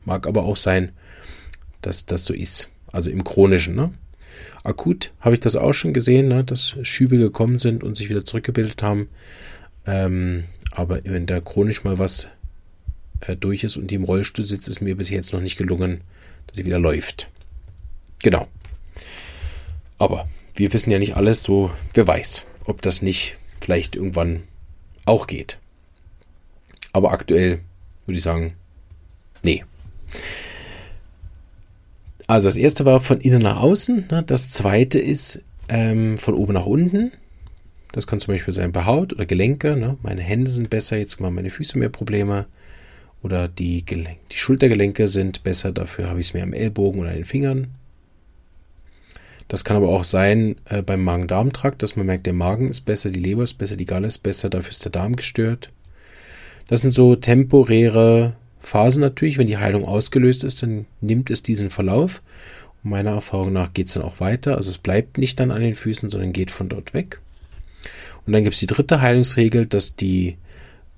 Mag 0.06 0.28
aber 0.28 0.44
auch 0.44 0.58
sein, 0.58 0.92
dass 1.82 2.06
das 2.06 2.26
so 2.26 2.34
ist. 2.34 2.70
Also 2.92 3.10
im 3.10 3.24
chronischen. 3.24 3.76
Ne? 3.76 3.92
Akut 4.64 5.12
habe 5.20 5.36
ich 5.36 5.40
das 5.40 5.56
auch 5.56 5.74
schon 5.74 5.94
gesehen, 5.94 6.28
ne? 6.28 6.44
dass 6.44 6.76
Schübe 6.82 7.18
gekommen 7.18 7.58
sind 7.58 7.84
und 7.84 7.96
sich 7.96 8.10
wieder 8.10 8.26
zurückgebildet 8.26 8.84
haben. 8.84 9.10
Ähm, 9.86 10.46
aber 10.72 11.02
wenn 11.04 11.26
da 11.26 11.40
chronisch 11.40 11.84
mal 11.84 11.98
was 11.98 12.28
äh, 13.22 13.36
durch 13.36 13.64
ist 13.64 13.78
und 13.78 13.88
die 13.88 13.96
im 13.96 14.04
Rollstuhl 14.04 14.46
sitzt, 14.46 14.68
ist 14.68 14.82
mir 14.82 14.96
bis 14.96 15.10
jetzt 15.10 15.34
noch 15.34 15.42
nicht 15.42 15.58
gelungen, 15.58 16.02
dass 16.48 16.58
sie 16.58 16.66
wieder 16.66 16.80
läuft. 16.80 17.30
Genau. 18.22 18.48
Aber 19.98 20.28
wir 20.56 20.72
wissen 20.74 20.92
ja 20.92 21.00
nicht 21.00 21.16
alles, 21.16 21.44
so 21.44 21.72
wer 21.94 22.08
weiß, 22.08 22.46
ob 22.66 22.82
das 22.82 23.02
nicht 23.02 23.38
vielleicht 23.62 23.96
irgendwann 23.96 24.44
auch 25.06 25.28
geht. 25.28 25.58
Aber 26.92 27.12
aktuell 27.12 27.60
würde 28.06 28.18
ich 28.18 28.24
sagen, 28.24 28.56
nee. 29.44 29.64
Also 32.30 32.48
das 32.48 32.58
erste 32.58 32.86
war 32.86 33.00
von 33.00 33.22
innen 33.22 33.42
nach 33.42 33.60
außen. 33.60 34.06
Ne? 34.12 34.22
Das 34.22 34.52
zweite 34.52 35.00
ist 35.00 35.42
ähm, 35.68 36.20
von 36.20 36.36
oben 36.36 36.54
nach 36.54 36.68
unten. 36.68 37.12
Das 37.92 38.06
kann 38.06 38.20
zum 38.20 38.36
Beispiel 38.36 38.54
sein 38.54 38.72
bei 38.72 38.86
Haut 38.86 39.14
oder 39.14 39.26
Gelenke. 39.26 39.76
Ne? 39.76 39.98
Meine 40.04 40.22
Hände 40.22 40.52
sind 40.52 40.70
besser, 40.70 40.98
jetzt 40.98 41.20
haben 41.20 41.34
meine 41.34 41.50
Füße 41.50 41.76
mehr 41.80 41.90
Probleme. 41.90 42.46
Oder 43.24 43.48
die, 43.48 43.84
Gelen 43.84 44.10
die 44.32 44.36
Schultergelenke 44.36 45.08
sind 45.08 45.42
besser, 45.42 45.72
dafür 45.72 46.08
habe 46.08 46.20
ich 46.20 46.28
es 46.28 46.34
mehr 46.36 46.44
am 46.44 46.54
Ellbogen 46.54 47.02
oder 47.02 47.14
den 47.14 47.26
Fingern. 47.26 47.70
Das 49.48 49.64
kann 49.64 49.78
aber 49.78 49.90
auch 49.90 50.04
sein 50.04 50.58
äh, 50.66 50.84
beim 50.84 51.04
Magen-Darm-Trakt, 51.04 51.82
dass 51.82 51.96
man 51.96 52.06
merkt, 52.06 52.28
der 52.28 52.34
Magen 52.34 52.70
ist 52.70 52.82
besser, 52.82 53.10
die 53.10 53.20
Leber 53.20 53.42
ist 53.42 53.56
besser, 53.56 53.76
die 53.76 53.88
Galle 53.88 54.06
ist 54.06 54.20
besser, 54.20 54.52
dafür 54.52 54.70
ist 54.70 54.86
der 54.86 54.92
Darm 54.92 55.16
gestört. 55.16 55.72
Das 56.68 56.82
sind 56.82 56.94
so 56.94 57.16
temporäre 57.16 58.36
Phasen 58.70 59.02
natürlich. 59.02 59.38
Wenn 59.40 59.48
die 59.48 59.58
Heilung 59.58 59.84
ausgelöst 59.84 60.44
ist, 60.44 60.62
dann 60.62 60.86
nimmt 61.02 61.32
es 61.32 61.42
diesen 61.42 61.72
Verlauf. 61.72 62.22
Und 62.84 62.92
meiner 62.92 63.12
Erfahrung 63.12 63.52
nach 63.52 63.74
geht 63.74 63.88
es 63.88 63.94
dann 63.94 64.04
auch 64.04 64.20
weiter. 64.20 64.58
Also 64.58 64.70
es 64.70 64.78
bleibt 64.78 65.18
nicht 65.18 65.40
dann 65.40 65.50
an 65.50 65.62
den 65.62 65.74
Füßen, 65.74 66.10
sondern 66.10 66.34
geht 66.34 66.52
von 66.52 66.70
dort 66.70 66.94
weg. 66.94 67.20
Und 68.26 68.34
dann 68.34 68.44
gibt 68.44 68.54
es 68.54 68.60
die 68.60 68.68
dritte 68.68 69.02
Heilungsregel, 69.02 69.66
dass 69.66 69.96
die 69.96 70.38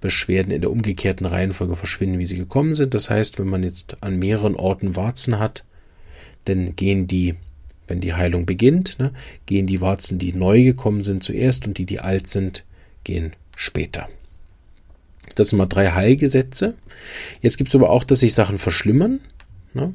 Beschwerden 0.02 0.52
in 0.52 0.62
der 0.62 0.72
umgekehrten 0.72 1.26
Reihenfolge 1.26 1.78
verschwinden, 1.78 2.20
wie 2.20 2.26
sie 2.26 2.38
gekommen 2.38 2.76
sind. 2.76 2.94
Das 2.94 3.10
heißt, 3.10 3.40
wenn 3.40 3.48
man 3.48 3.64
jetzt 3.64 3.96
an 4.02 4.20
mehreren 4.20 4.56
Orten 4.56 4.98
Warzen 4.98 5.40
hat, 5.40 5.64
dann 6.46 6.76
gehen 6.76 7.08
die, 7.08 7.36
wenn 7.88 8.02
die 8.02 8.16
Heilung 8.16 8.46
beginnt, 8.46 9.00
ne, 9.00 9.14
gehen 9.46 9.68
die 9.68 9.80
Warzen, 9.80 10.20
die 10.20 10.34
neu 10.34 10.64
gekommen 10.64 11.02
sind, 11.02 11.24
zuerst 11.24 11.68
und 11.68 11.78
die, 11.78 11.86
die 11.86 12.00
alt 12.00 12.28
sind, 12.28 12.66
gehen 13.06 13.34
später. 13.56 14.10
Das 15.36 15.50
sind 15.50 15.58
mal 15.58 15.65
drei 15.65 15.91
Heilgesetze. 15.91 16.76
Jetzt 17.41 17.58
gibt 17.58 17.70
es 17.70 17.76
aber 17.76 17.89
auch, 17.89 18.04
dass 18.04 18.20
sich 18.20 18.34
Sachen 18.34 18.58
verschlimmern. 18.58 19.20
Ne? 19.74 19.94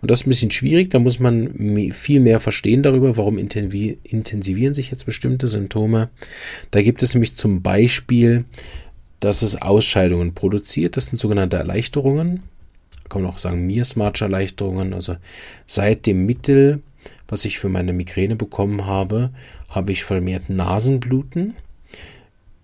Und 0.00 0.10
das 0.10 0.20
ist 0.20 0.26
ein 0.26 0.30
bisschen 0.30 0.50
schwierig, 0.50 0.90
da 0.90 0.98
muss 0.98 1.18
man 1.18 1.92
viel 1.92 2.20
mehr 2.20 2.38
verstehen 2.38 2.82
darüber, 2.82 3.16
warum 3.16 3.38
intensivieren 3.38 4.74
sich 4.74 4.90
jetzt 4.90 5.04
bestimmte 5.04 5.48
Symptome. 5.48 6.10
Da 6.70 6.82
gibt 6.82 7.02
es 7.02 7.14
nämlich 7.14 7.36
zum 7.36 7.62
Beispiel, 7.62 8.44
dass 9.20 9.42
es 9.42 9.60
Ausscheidungen 9.60 10.34
produziert, 10.34 10.96
das 10.96 11.06
sind 11.06 11.18
sogenannte 11.18 11.56
Erleichterungen. 11.56 12.42
Kann 13.08 13.22
man 13.22 13.30
auch 13.30 13.38
sagen 13.38 13.66
Miasmatsch-Erleichterungen. 13.66 14.92
Also 14.92 15.16
seit 15.64 16.06
dem 16.06 16.26
Mittel, 16.26 16.82
was 17.28 17.44
ich 17.44 17.58
für 17.58 17.68
meine 17.68 17.92
Migräne 17.92 18.36
bekommen 18.36 18.86
habe, 18.86 19.30
habe 19.68 19.92
ich 19.92 20.04
vermehrt 20.04 20.50
Nasenbluten. 20.50 21.54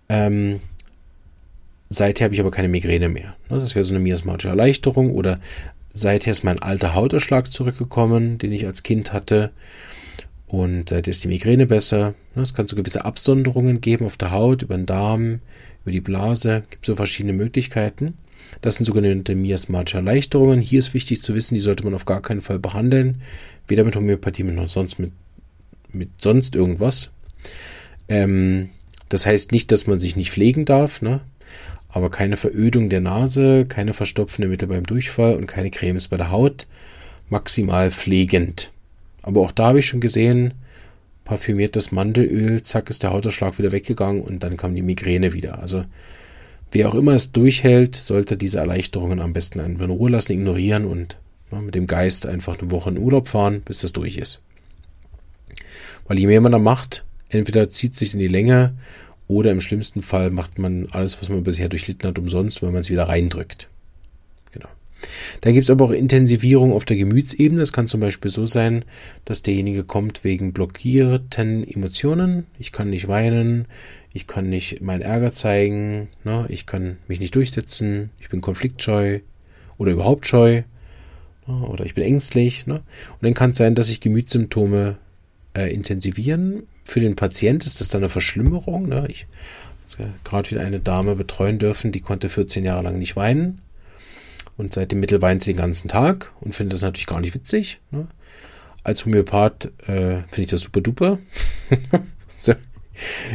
Ähm, 0.09 0.59
seither 1.95 2.25
habe 2.25 2.33
ich 2.33 2.39
aber 2.39 2.51
keine 2.51 2.67
Migräne 2.67 3.09
mehr. 3.09 3.35
Ne? 3.49 3.59
Das 3.59 3.75
wäre 3.75 3.83
so 3.83 3.93
eine 3.93 4.03
miasmatische 4.03 4.49
Erleichterung 4.49 5.11
oder 5.11 5.39
Seither 5.95 6.31
ist 6.31 6.43
mein 6.43 6.59
alter 6.59 6.95
Hauterschlag 6.95 7.51
zurückgekommen, 7.51 8.39
den 8.39 8.51
ich 8.51 8.65
als 8.65 8.81
Kind 8.81 9.13
hatte. 9.13 9.51
Und 10.47 10.89
seither 10.89 11.11
ist 11.11 11.23
die 11.23 11.27
Migräne 11.27 11.67
besser. 11.67 12.15
Es 12.35 12.55
kann 12.55 12.67
so 12.67 12.75
gewisse 12.75 13.05
Absonderungen 13.05 13.79
geben 13.79 14.07
auf 14.07 14.17
der 14.17 14.31
Haut, 14.31 14.63
über 14.63 14.75
den 14.75 14.87
Darm, 14.87 15.39
über 15.83 15.91
die 15.91 16.01
Blase. 16.01 16.63
Es 16.63 16.69
gibt 16.71 16.85
so 16.87 16.95
verschiedene 16.95 17.33
Möglichkeiten. 17.33 18.15
Das 18.61 18.75
sind 18.75 18.85
sogenannte 18.85 19.35
miasmatische 19.35 19.97
Erleichterungen. 19.97 20.61
Hier 20.61 20.79
ist 20.79 20.95
wichtig 20.95 21.21
zu 21.21 21.35
wissen, 21.35 21.53
die 21.53 21.61
sollte 21.61 21.83
man 21.83 21.93
auf 21.93 22.05
gar 22.05 22.21
keinen 22.23 22.41
Fall 22.41 22.57
behandeln. 22.57 23.21
Weder 23.67 23.83
mit 23.83 23.95
Homöopathie 23.95 24.43
noch 24.43 24.67
sonst 24.67 24.97
mit, 24.97 25.11
mit 25.91 26.09
sonst 26.17 26.55
irgendwas. 26.55 27.11
Ähm, 28.09 28.69
das 29.09 29.27
heißt 29.27 29.51
nicht, 29.51 29.71
dass 29.71 29.85
man 29.85 29.99
sich 29.99 30.15
nicht 30.15 30.31
pflegen 30.31 30.65
darf. 30.65 31.03
Ne? 31.03 31.21
Aber 31.93 32.09
keine 32.09 32.37
Verödung 32.37 32.89
der 32.89 33.01
Nase, 33.01 33.65
keine 33.65 33.93
verstopfende 33.93 34.47
Mittel 34.47 34.67
beim 34.67 34.83
Durchfall 34.83 35.35
und 35.35 35.45
keine 35.45 35.69
Cremes 35.69 36.07
bei 36.07 36.17
der 36.17 36.31
Haut. 36.31 36.65
Maximal 37.29 37.91
pflegend. 37.91 38.71
Aber 39.21 39.41
auch 39.41 39.51
da 39.51 39.67
habe 39.67 39.79
ich 39.79 39.85
schon 39.85 40.01
gesehen, 40.01 40.55
parfümiertes 41.23 41.91
Mandelöl, 41.91 42.63
zack 42.63 42.89
ist 42.89 43.03
der 43.03 43.11
Hauterschlag 43.11 43.59
wieder 43.59 43.71
weggegangen 43.71 44.23
und 44.23 44.41
dann 44.41 44.57
kam 44.57 44.73
die 44.73 44.81
Migräne 44.81 45.33
wieder. 45.33 45.59
Also 45.59 45.85
wer 46.71 46.89
auch 46.89 46.95
immer 46.95 47.13
es 47.13 47.31
durchhält, 47.31 47.95
sollte 47.95 48.37
diese 48.37 48.57
Erleichterungen 48.57 49.19
am 49.19 49.33
besten 49.33 49.59
in 49.59 49.79
Ruhe 49.79 50.09
lassen, 50.09 50.33
ignorieren 50.33 50.85
und 50.85 51.17
ja, 51.51 51.61
mit 51.61 51.75
dem 51.75 51.85
Geist 51.85 52.25
einfach 52.25 52.59
eine 52.59 52.71
Woche 52.71 52.89
in 52.89 52.97
Urlaub 52.97 53.27
fahren, 53.27 53.61
bis 53.63 53.81
das 53.81 53.93
durch 53.93 54.17
ist. 54.17 54.41
Weil 56.07 56.17
je 56.17 56.25
mehr 56.25 56.41
man 56.41 56.51
da 56.51 56.59
macht, 56.59 57.05
entweder 57.29 57.69
zieht 57.69 57.93
es 57.93 57.99
sich 57.99 58.13
in 58.15 58.19
die 58.19 58.27
Länge 58.27 58.73
oder 59.27 59.51
im 59.51 59.61
schlimmsten 59.61 60.01
Fall 60.01 60.29
macht 60.29 60.59
man 60.59 60.87
alles, 60.91 61.21
was 61.21 61.29
man 61.29 61.43
bisher 61.43 61.69
durchlitten 61.69 62.07
hat, 62.07 62.19
umsonst, 62.19 62.61
weil 62.61 62.71
man 62.71 62.81
es 62.81 62.89
wieder 62.89 63.07
reindrückt. 63.07 63.69
Genau. 64.51 64.67
Dann 65.41 65.53
gibt 65.53 65.63
es 65.63 65.69
aber 65.69 65.85
auch 65.85 65.91
Intensivierung 65.91 66.73
auf 66.73 66.85
der 66.85 66.97
Gemütsebene. 66.97 67.59
Das 67.59 67.73
kann 67.73 67.87
zum 67.87 68.01
Beispiel 68.01 68.29
so 68.29 68.45
sein, 68.45 68.85
dass 69.25 69.41
derjenige 69.41 69.83
kommt 69.83 70.23
wegen 70.23 70.53
blockierten 70.53 71.67
Emotionen. 71.67 72.45
Ich 72.59 72.71
kann 72.71 72.89
nicht 72.89 73.07
weinen, 73.07 73.65
ich 74.13 74.27
kann 74.27 74.49
nicht 74.49 74.81
meinen 74.81 75.01
Ärger 75.01 75.31
zeigen, 75.31 76.09
ne? 76.23 76.45
ich 76.49 76.65
kann 76.65 76.97
mich 77.07 77.19
nicht 77.19 77.35
durchsetzen, 77.35 78.11
ich 78.19 78.29
bin 78.29 78.41
konfliktscheu 78.41 79.19
oder 79.77 79.91
überhaupt 79.91 80.27
scheu 80.27 80.63
ne? 81.47 81.67
oder 81.67 81.85
ich 81.85 81.95
bin 81.95 82.03
ängstlich. 82.03 82.67
Ne? 82.67 82.75
Und 82.75 83.23
dann 83.23 83.33
kann 83.33 83.51
es 83.51 83.57
sein, 83.57 83.73
dass 83.73 83.87
sich 83.87 84.01
Gemütssymptome 84.01 84.97
äh, 85.55 85.73
intensivieren 85.73 86.63
für 86.83 86.99
den 86.99 87.15
Patient 87.15 87.65
ist 87.65 87.79
das 87.79 87.89
dann 87.89 88.01
eine 88.01 88.09
Verschlimmerung. 88.09 88.87
Ne? 88.87 89.05
Ich 89.09 89.27
gerade 90.23 90.49
wieder 90.51 90.61
eine 90.61 90.79
Dame 90.79 91.15
betreuen 91.15 91.59
dürfen, 91.59 91.91
die 91.91 91.99
konnte 91.99 92.29
14 92.29 92.63
Jahre 92.63 92.83
lang 92.83 92.99
nicht 92.99 93.15
weinen. 93.15 93.59
Und 94.57 94.73
seit 94.73 94.91
dem 94.91 94.99
Mittel 94.99 95.21
weint 95.21 95.41
sie 95.41 95.53
den 95.53 95.57
ganzen 95.57 95.87
Tag 95.87 96.31
und 96.39 96.53
findet 96.53 96.75
das 96.75 96.81
natürlich 96.81 97.07
gar 97.07 97.21
nicht 97.21 97.33
witzig. 97.33 97.79
Ne? 97.91 98.07
Als 98.83 99.05
Homöopath 99.05 99.71
äh, 99.87 100.21
finde 100.29 100.41
ich 100.41 100.49
das 100.49 100.61
super 100.61 100.81
duper. 100.81 101.19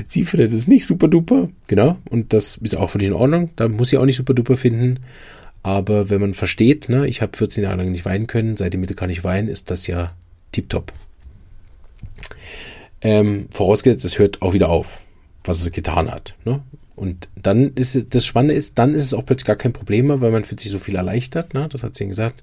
sie 0.07 0.25
findet 0.25 0.53
es 0.53 0.69
nicht 0.69 0.87
super 0.87 1.09
duper, 1.09 1.49
genau. 1.67 1.99
Und 2.09 2.33
das 2.33 2.57
ist 2.59 2.77
auch 2.77 2.91
völlig 2.91 3.09
in 3.09 3.15
Ordnung. 3.15 3.51
Da 3.57 3.69
muss 3.69 3.89
sie 3.89 3.99
auch 3.99 4.05
nicht 4.05 4.17
super 4.17 4.35
duper 4.35 4.57
finden. 4.57 5.01
Aber 5.63 6.09
wenn 6.09 6.21
man 6.21 6.35
versteht, 6.35 6.89
ne, 6.89 7.09
ich 7.09 7.21
habe 7.21 7.37
14 7.37 7.65
Jahre 7.65 7.79
lang 7.79 7.91
nicht 7.91 8.05
weinen 8.05 8.29
können, 8.29 8.57
seit 8.57 8.75
dem 8.75 8.81
Mittel 8.81 8.95
kann 8.95 9.11
ich 9.11 9.25
weinen, 9.25 9.49
ist 9.49 9.71
das 9.71 9.87
ja 9.87 10.13
tiptop. 10.53 10.93
Ähm, 13.01 13.47
vorausgesetzt, 13.51 14.05
es 14.05 14.19
hört 14.19 14.43
auch 14.43 14.53
wieder 14.53 14.69
auf, 14.69 15.03
was 15.45 15.61
es 15.61 15.71
getan 15.73 16.11
hat. 16.11 16.35
Ne? 16.45 16.63
Und 16.97 17.29
dann 17.41 17.75
ist 17.75 18.13
das 18.13 18.27
Spannende 18.27 18.55
ist, 18.55 18.79
dann 18.79 18.95
ist 18.95 19.05
es 19.05 19.15
auch 19.15 19.25
plötzlich 19.25 19.47
gar 19.47 19.57
kein 19.57 19.73
Problem 19.73 20.09
mehr, 20.09 20.21
weil 20.21 20.33
man 20.33 20.45
fühlt 20.45 20.59
sich 20.61 20.73
so 20.73 20.79
viel 20.79 20.97
erleichtert. 20.97 21.55
Ne? 21.55 21.69
Das 21.71 21.85
hat 21.85 21.97
sie 21.97 22.09
gesagt. 22.09 22.43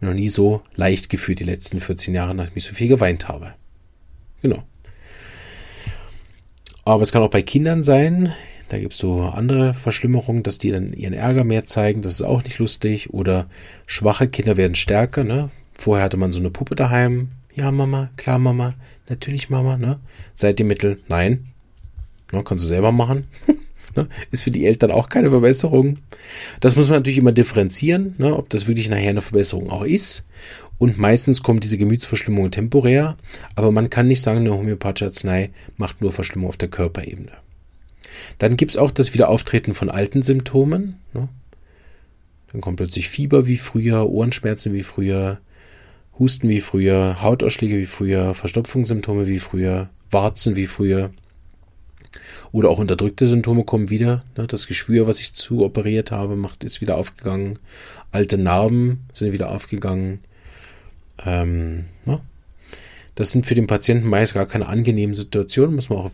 Noch 0.00 0.14
nie 0.14 0.28
so 0.28 0.62
leicht 0.74 1.10
gefühlt 1.10 1.38
die 1.40 1.44
letzten 1.44 1.78
14 1.78 2.14
Jahre, 2.14 2.34
nachdem 2.34 2.56
ich 2.56 2.64
so 2.64 2.74
viel 2.74 2.88
geweint 2.88 3.28
habe. 3.28 3.52
Genau. 4.40 4.64
Aber 6.84 7.02
es 7.02 7.12
kann 7.12 7.22
auch 7.22 7.30
bei 7.30 7.42
Kindern 7.42 7.82
sein. 7.82 8.32
Da 8.68 8.78
gibt 8.78 8.94
es 8.94 8.98
so 8.98 9.20
andere 9.20 9.74
Verschlimmerungen, 9.74 10.42
dass 10.42 10.58
die 10.58 10.70
dann 10.70 10.94
ihren 10.94 11.12
Ärger 11.12 11.44
mehr 11.44 11.66
zeigen. 11.66 12.02
Das 12.02 12.14
ist 12.14 12.22
auch 12.22 12.42
nicht 12.42 12.58
lustig. 12.58 13.12
Oder 13.12 13.46
schwache 13.86 14.26
Kinder 14.26 14.56
werden 14.56 14.74
stärker. 14.74 15.22
Ne? 15.22 15.50
Vorher 15.74 16.04
hatte 16.04 16.16
man 16.16 16.32
so 16.32 16.40
eine 16.40 16.50
Puppe 16.50 16.74
daheim. 16.74 17.28
Ja, 17.54 17.70
Mama, 17.70 18.08
klar, 18.16 18.38
Mama, 18.38 18.72
natürlich, 19.12 19.50
Mama. 19.50 19.76
Ne? 19.76 20.00
Seit 20.34 20.58
dem 20.58 20.66
Mittel, 20.66 21.00
nein. 21.08 21.46
Ne, 22.32 22.42
kannst 22.42 22.64
du 22.64 22.68
selber 22.68 22.90
machen. 22.92 23.26
ne? 23.96 24.08
Ist 24.30 24.42
für 24.42 24.50
die 24.50 24.66
Eltern 24.66 24.90
auch 24.90 25.08
keine 25.08 25.30
Verbesserung. 25.30 25.98
Das 26.60 26.76
muss 26.76 26.88
man 26.88 26.98
natürlich 26.98 27.18
immer 27.18 27.32
differenzieren, 27.32 28.14
ne? 28.18 28.36
ob 28.36 28.48
das 28.48 28.66
wirklich 28.66 28.88
nachher 28.88 29.10
eine 29.10 29.20
Verbesserung 29.20 29.70
auch 29.70 29.84
ist. 29.84 30.26
Und 30.78 30.98
meistens 30.98 31.42
kommt 31.42 31.62
diese 31.62 31.78
Gemütsverschlimmung 31.78 32.50
temporär, 32.50 33.16
aber 33.54 33.70
man 33.70 33.88
kann 33.88 34.08
nicht 34.08 34.20
sagen, 34.20 34.40
eine 34.40 34.52
homöopathische 34.52 35.06
Arznei 35.06 35.50
macht 35.76 36.00
nur 36.00 36.10
Verschlimmung 36.10 36.48
auf 36.48 36.56
der 36.56 36.70
Körperebene. 36.70 37.30
Dann 38.38 38.56
gibt 38.56 38.72
es 38.72 38.76
auch 38.76 38.90
das 38.90 39.14
Wiederauftreten 39.14 39.74
von 39.74 39.90
alten 39.90 40.22
Symptomen. 40.22 40.98
Ne? 41.14 41.28
Dann 42.50 42.60
kommt 42.60 42.78
plötzlich 42.78 43.08
Fieber 43.08 43.46
wie 43.46 43.58
früher, 43.58 44.08
Ohrenschmerzen 44.08 44.72
wie 44.72 44.82
früher, 44.82 45.38
Husten 46.18 46.48
wie 46.48 46.60
früher, 46.60 47.22
Hautausschläge 47.22 47.78
wie 47.78 47.86
früher, 47.86 48.34
Verstopfungssymptome 48.34 49.26
wie 49.26 49.38
früher, 49.38 49.88
Warzen 50.10 50.56
wie 50.56 50.66
früher. 50.66 51.10
Oder 52.52 52.68
auch 52.68 52.78
unterdrückte 52.78 53.26
Symptome 53.26 53.64
kommen 53.64 53.88
wieder. 53.88 54.24
Ne? 54.36 54.46
Das 54.46 54.66
Geschwür, 54.66 55.06
was 55.06 55.20
ich 55.20 55.32
zu 55.32 55.64
operiert 55.64 56.10
habe, 56.10 56.36
macht, 56.36 56.64
ist 56.64 56.82
wieder 56.82 56.98
aufgegangen. 56.98 57.58
Alte 58.10 58.36
Narben 58.36 59.06
sind 59.14 59.32
wieder 59.32 59.50
aufgegangen. 59.50 60.20
Ähm, 61.24 61.86
ne? 62.04 62.20
Das 63.14 63.30
sind 63.30 63.46
für 63.46 63.54
den 63.54 63.66
Patienten 63.66 64.08
meist 64.08 64.34
gar 64.34 64.46
keine 64.46 64.68
angenehmen 64.68 65.14
Situationen. 65.14 65.74
Muss 65.74 65.88
man 65.88 65.98
auch 65.98 66.10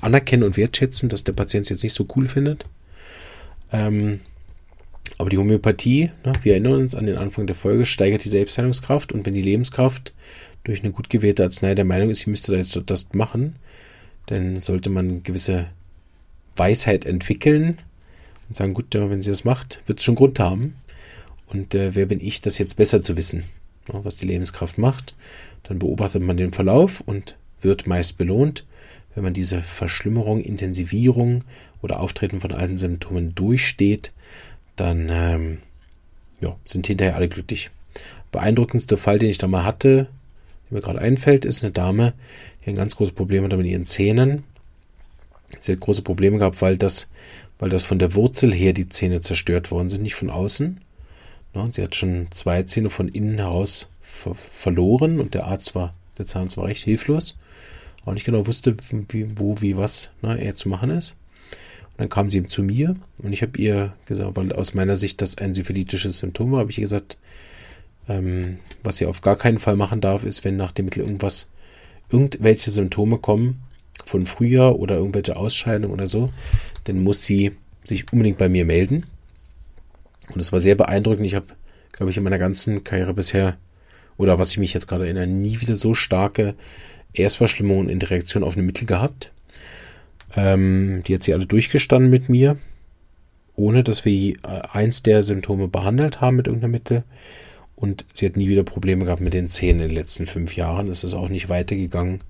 anerkennen 0.00 0.42
und 0.42 0.56
wertschätzen, 0.56 1.08
dass 1.08 1.24
der 1.24 1.32
Patient 1.32 1.66
es 1.66 1.70
jetzt 1.70 1.82
nicht 1.84 1.94
so 1.94 2.06
cool 2.16 2.26
findet. 2.26 2.66
Ähm, 3.72 4.20
aber 5.18 5.30
die 5.30 5.38
Homöopathie, 5.38 6.10
ne, 6.24 6.32
wir 6.42 6.52
erinnern 6.52 6.74
uns 6.80 6.94
an 6.94 7.06
den 7.06 7.16
Anfang 7.16 7.46
der 7.46 7.56
Folge, 7.56 7.86
steigert 7.86 8.24
die 8.24 8.28
Selbstheilungskraft 8.28 9.12
und 9.12 9.26
wenn 9.26 9.34
die 9.34 9.42
Lebenskraft 9.42 10.14
durch 10.64 10.82
eine 10.82 10.92
gut 10.92 11.10
gewählte 11.10 11.44
Arznei 11.44 11.74
der 11.74 11.84
Meinung 11.84 12.10
ist, 12.10 12.20
sie 12.20 12.30
müsste 12.30 12.52
da 12.52 12.58
jetzt 12.58 12.78
das 12.86 13.12
machen, 13.12 13.56
dann 14.26 14.60
sollte 14.60 14.90
man 14.90 15.22
gewisse 15.22 15.66
Weisheit 16.56 17.04
entwickeln 17.04 17.78
und 18.48 18.56
sagen, 18.56 18.74
gut, 18.74 18.86
wenn 18.94 19.22
sie 19.22 19.30
das 19.30 19.44
macht, 19.44 19.80
wird 19.86 19.98
es 19.98 20.04
schon 20.04 20.14
Grund 20.14 20.38
haben. 20.38 20.76
Und 21.46 21.74
äh, 21.74 21.94
wer 21.94 22.06
bin 22.06 22.20
ich, 22.20 22.42
das 22.42 22.58
jetzt 22.58 22.76
besser 22.76 23.00
zu 23.00 23.16
wissen, 23.16 23.44
ne, 23.92 24.00
was 24.02 24.16
die 24.16 24.26
Lebenskraft 24.26 24.78
macht? 24.78 25.14
Dann 25.64 25.78
beobachtet 25.78 26.22
man 26.22 26.36
den 26.36 26.52
Verlauf 26.52 27.00
und 27.00 27.36
wird 27.60 27.86
meist 27.86 28.18
belohnt 28.18 28.64
wenn 29.18 29.24
man 29.24 29.34
diese 29.34 29.62
Verschlimmerung, 29.62 30.38
Intensivierung 30.40 31.42
oder 31.82 31.98
Auftreten 31.98 32.40
von 32.40 32.52
alten 32.52 32.78
Symptomen 32.78 33.34
durchsteht, 33.34 34.12
dann 34.80 35.08
ähm, 35.10 35.58
ja, 36.40 36.56
sind 36.64 36.86
hinterher 36.86 37.16
alle 37.16 37.28
glücklich. 37.28 37.70
Beeindruckendster 38.30 38.96
Fall, 38.96 39.18
den 39.18 39.30
ich 39.30 39.38
da 39.38 39.46
mal 39.46 39.64
hatte, 39.64 40.08
der 40.68 40.74
mir 40.74 40.80
gerade 40.80 41.00
einfällt, 41.00 41.44
ist 41.44 41.62
eine 41.62 41.72
Dame, 41.72 42.12
die 42.64 42.70
ein 42.70 42.76
ganz 42.76 42.96
großes 42.96 43.14
Problem 43.14 43.44
hatte 43.44 43.56
mit 43.56 43.66
ihren 43.66 43.84
Zähnen. 43.84 44.44
Sie 45.60 45.72
hat 45.72 45.80
große 45.80 46.02
Probleme 46.02 46.38
gehabt, 46.38 46.60
weil 46.60 46.76
das, 46.76 47.08
weil 47.58 47.70
das 47.70 47.82
von 47.82 47.98
der 47.98 48.14
Wurzel 48.14 48.52
her 48.52 48.72
die 48.72 48.88
Zähne 48.88 49.20
zerstört 49.20 49.70
worden 49.70 49.88
sind, 49.88 50.02
nicht 50.02 50.14
von 50.14 50.30
außen. 50.30 50.80
Und 51.54 51.74
sie 51.74 51.82
hat 51.82 51.96
schon 51.96 52.28
zwei 52.30 52.62
Zähne 52.64 52.90
von 52.90 53.08
innen 53.08 53.38
heraus 53.38 53.88
ver 54.00 54.34
verloren 54.34 55.18
und 55.18 55.34
der 55.34 55.46
Arzt 55.46 55.74
war, 55.74 55.94
der 56.18 56.26
Zahnarzt 56.26 56.56
war 56.56 56.66
recht 56.66 56.84
hilflos 56.84 57.36
auch 58.08 58.14
nicht 58.14 58.24
genau 58.24 58.46
wusste, 58.46 58.74
wie, 59.08 59.26
wo, 59.36 59.60
wie, 59.60 59.76
was 59.76 60.10
ne, 60.22 60.40
er 60.40 60.54
zu 60.54 60.68
machen 60.68 60.90
ist. 60.90 61.14
Dann 61.98 62.08
kam 62.08 62.30
sie 62.30 62.38
eben 62.38 62.48
zu 62.48 62.62
mir 62.62 62.96
und 63.18 63.32
ich 63.32 63.42
habe 63.42 63.58
ihr 63.58 63.92
gesagt, 64.06 64.36
weil 64.36 64.52
aus 64.52 64.72
meiner 64.72 64.96
Sicht 64.96 65.20
das 65.20 65.36
ein 65.36 65.52
syphilitisches 65.52 66.18
Symptom 66.18 66.52
war, 66.52 66.60
habe 66.60 66.70
ich 66.70 66.78
ihr 66.78 66.82
gesagt, 66.82 67.18
ähm, 68.08 68.58
was 68.82 68.96
sie 68.96 69.06
auf 69.06 69.20
gar 69.20 69.36
keinen 69.36 69.58
Fall 69.58 69.76
machen 69.76 70.00
darf, 70.00 70.24
ist, 70.24 70.44
wenn 70.44 70.56
nach 70.56 70.72
dem 70.72 70.86
Mittel 70.86 71.00
irgendwas, 71.00 71.50
irgendwelche 72.10 72.70
Symptome 72.70 73.18
kommen 73.18 73.60
von 74.04 74.26
früher 74.26 74.78
oder 74.78 74.96
irgendwelche 74.96 75.36
Ausscheidungen 75.36 75.92
oder 75.92 76.06
so, 76.06 76.30
dann 76.84 77.02
muss 77.02 77.24
sie 77.24 77.52
sich 77.84 78.10
unbedingt 78.12 78.38
bei 78.38 78.48
mir 78.48 78.64
melden. 78.64 79.04
Und 80.32 80.40
es 80.40 80.52
war 80.52 80.60
sehr 80.60 80.76
beeindruckend. 80.76 81.26
Ich 81.26 81.34
habe, 81.34 81.46
glaube 81.92 82.10
ich, 82.10 82.16
in 82.16 82.22
meiner 82.22 82.38
ganzen 82.38 82.84
Karriere 82.84 83.14
bisher, 83.14 83.56
oder 84.16 84.38
was 84.38 84.52
ich 84.52 84.58
mich 84.58 84.72
jetzt 84.72 84.86
gerade 84.86 85.04
erinnere, 85.04 85.26
nie 85.26 85.60
wieder 85.60 85.76
so 85.76 85.94
starke 85.94 86.54
Erstverschlimmungen 87.12 87.88
in 87.88 87.98
der 87.98 88.10
Reaktion 88.10 88.44
auf 88.44 88.56
ein 88.56 88.66
Mittel 88.66 88.86
gehabt. 88.86 89.32
Ähm, 90.36 91.02
die 91.06 91.14
hat 91.14 91.22
sie 91.22 91.34
alle 91.34 91.46
durchgestanden 91.46 92.10
mit 92.10 92.28
mir, 92.28 92.58
ohne 93.56 93.82
dass 93.82 94.04
wir 94.04 94.36
eins 94.72 95.02
der 95.02 95.22
Symptome 95.22 95.68
behandelt 95.68 96.20
haben 96.20 96.36
mit 96.36 96.46
irgendeinem 96.46 96.72
Mittel. 96.72 97.04
Und 97.76 98.04
sie 98.12 98.26
hat 98.26 98.36
nie 98.36 98.48
wieder 98.48 98.64
Probleme 98.64 99.04
gehabt 99.04 99.20
mit 99.20 99.34
den 99.34 99.48
Zähnen 99.48 99.82
in 99.82 99.88
den 99.88 99.96
letzten 99.96 100.26
fünf 100.26 100.56
Jahren. 100.56 100.88
Es 100.88 101.04
ist 101.04 101.14
auch 101.14 101.28
nicht 101.28 101.48
weitergegangen. 101.48 102.20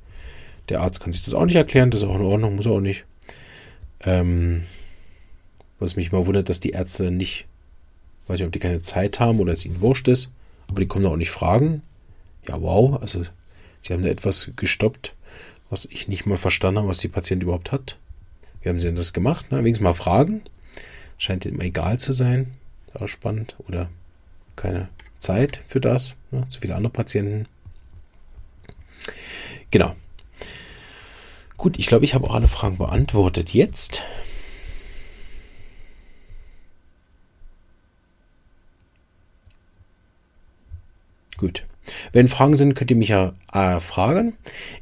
Der 0.69 0.83
Arzt 0.83 1.01
kann 1.01 1.13
sich 1.13 1.25
das 1.25 1.35
auch 1.35 1.47
nicht 1.47 1.57
erklären, 1.57 1.91
das 1.91 2.03
ist 2.03 2.09
auch 2.09 2.17
in 2.17 2.25
Ordnung, 2.25 2.57
muss 2.57 2.67
er 2.67 2.73
auch 2.73 2.81
nicht. 2.81 3.05
Ähm, 4.05 4.65
was 5.79 5.97
mich 5.97 6.13
mal 6.13 6.27
wundert, 6.27 6.51
dass 6.51 6.61
die 6.61 6.71
Ärzte 6.71 7.11
nicht, 7.11 7.47
weiß 8.27 8.39
nicht, 8.39 8.47
ob 8.47 8.53
die 8.53 8.59
keine 8.59 8.83
Zeit 8.83 9.19
haben 9.19 9.41
oder 9.41 9.55
es 9.55 9.65
ihnen 9.65 9.81
wurscht 9.81 10.09
ist, 10.09 10.31
aber 10.69 10.81
die 10.81 10.87
kommen 10.87 11.07
auch 11.07 11.17
nicht 11.17 11.31
fragen. 11.31 11.83
Ja, 12.47 12.61
wow, 12.61 13.01
also 13.01 13.25
Sie 13.81 13.93
haben 13.93 14.03
da 14.03 14.09
etwas 14.09 14.51
gestoppt, 14.57 15.15
was 15.71 15.87
ich 15.87 16.09
nicht 16.09 16.27
mal 16.27 16.37
verstanden 16.37 16.79
habe, 16.79 16.89
was 16.89 16.99
die 16.99 17.09
Patient 17.09 17.43
überhaupt 17.43 17.73
hat. 17.73 17.99
Wie 18.63 18.69
haben 18.69 18.81
Sie 18.81 18.87
denn 18.87 18.97
das 18.97 19.13
gemacht? 19.13 19.51
Ne? 19.51 19.59
Wenigstens 19.59 19.85
mal 19.85 19.95
fragen. 19.95 20.43
Scheint 21.19 21.47
immer 21.47 21.65
egal 21.65 21.99
zu 21.99 22.13
sein. 22.13 22.55
Ist 22.87 23.01
auch 23.01 23.09
spannend. 23.09 23.57
Oder 23.69 23.89
keine 24.57 24.89
Zeit 25.19 25.61
für 25.67 25.81
das. 25.81 26.15
Ne? 26.31 26.47
Zu 26.49 26.61
viele 26.61 26.75
andere 26.75 26.93
Patienten. 26.93 27.47
Genau. 29.71 29.95
Gut, 31.57 31.79
ich 31.79 31.87
glaube, 31.87 32.05
ich 32.05 32.15
habe 32.15 32.29
auch 32.29 32.35
alle 32.35 32.49
Fragen 32.49 32.79
beantwortet. 32.79 33.53
Jetzt 33.53 34.05
Gut. 41.39 41.65
Wenn 42.13 42.29
Fragen 42.29 42.57
sind, 42.57 42.75
könnt 42.75 42.91
ihr 42.91 42.97
mich 42.97 43.09
ja 43.09 43.33
äh, 43.53 43.81
fragen. 43.81 44.35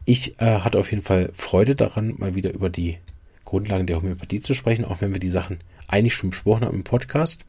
Ich 0.05 0.41
äh, 0.41 0.61
hatte 0.61 0.79
auf 0.79 0.91
jeden 0.91 1.03
Fall 1.03 1.31
Freude 1.33 1.75
daran, 1.75 2.15
mal 2.19 2.35
wieder 2.35 2.53
über 2.53 2.71
die 2.71 2.99
Grundlagen 3.45 3.87
der 3.87 3.97
Homöopathie 3.97 4.41
zu 4.41 4.55
sprechen, 4.55 4.85
auch 4.85 5.01
wenn 5.01 5.13
wir 5.13 5.21
die 5.21 5.29
Sachen 5.29 5.59
eigentlich 5.89 6.15
schon 6.15 6.31
besprochen 6.31 6.65
haben 6.65 6.77
im 6.77 6.85
Podcast. 6.85 7.47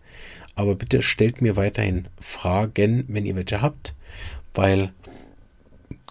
Aber 0.55 0.75
bitte 0.75 1.01
stellt 1.01 1.41
mir 1.41 1.55
weiterhin 1.55 2.07
Fragen, 2.19 3.05
wenn 3.07 3.25
ihr 3.25 3.35
welche 3.35 3.61
habt, 3.61 3.95
weil 4.53 4.91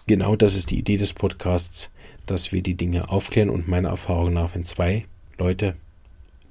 genau 0.05 0.35
das 0.35 0.55
ist 0.55 0.71
die 0.71 0.79
Idee 0.79 0.97
des 0.97 1.13
Podcasts, 1.13 1.91
dass 2.25 2.51
wir 2.51 2.61
die 2.61 2.75
Dinge 2.75 3.09
aufklären 3.09 3.49
und 3.49 3.67
meiner 3.67 3.89
Erfahrung 3.89 4.33
nach, 4.33 4.55
wenn 4.55 4.65
zwei 4.65 5.05
Leute 5.37 5.75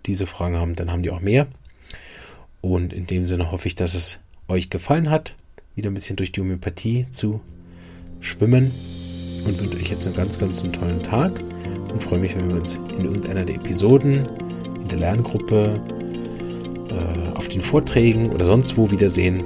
diese 0.06 0.26
Fragen 0.26 0.56
haben, 0.56 0.76
dann 0.76 0.90
haben 0.90 1.02
die 1.02 1.10
auch 1.10 1.20
mehr. 1.20 1.46
Und 2.60 2.92
in 2.92 3.06
dem 3.06 3.24
Sinne 3.24 3.50
hoffe 3.50 3.68
ich, 3.68 3.74
dass 3.74 3.94
es 3.94 4.18
euch 4.48 4.70
gefallen 4.70 5.10
hat 5.10 5.34
wieder 5.76 5.90
ein 5.90 5.94
bisschen 5.94 6.16
durch 6.16 6.32
die 6.32 6.40
Homöopathie 6.40 7.06
zu 7.10 7.40
schwimmen 8.20 8.72
und 9.44 9.60
wünsche 9.60 9.76
euch 9.76 9.90
jetzt 9.90 10.06
einen 10.06 10.16
ganz, 10.16 10.38
ganz 10.38 10.64
einen 10.64 10.72
tollen 10.72 11.02
Tag 11.02 11.42
und 11.92 12.02
freue 12.02 12.18
mich, 12.18 12.34
wenn 12.34 12.48
wir 12.48 12.56
uns 12.56 12.76
in 12.98 13.04
irgendeiner 13.04 13.44
der 13.44 13.56
Episoden, 13.56 14.26
in 14.80 14.88
der 14.88 14.98
Lerngruppe, 14.98 15.80
äh, 16.88 17.36
auf 17.36 17.48
den 17.48 17.60
Vorträgen 17.60 18.30
oder 18.32 18.46
sonst 18.46 18.76
wo 18.78 18.90
wiedersehen. 18.90 19.44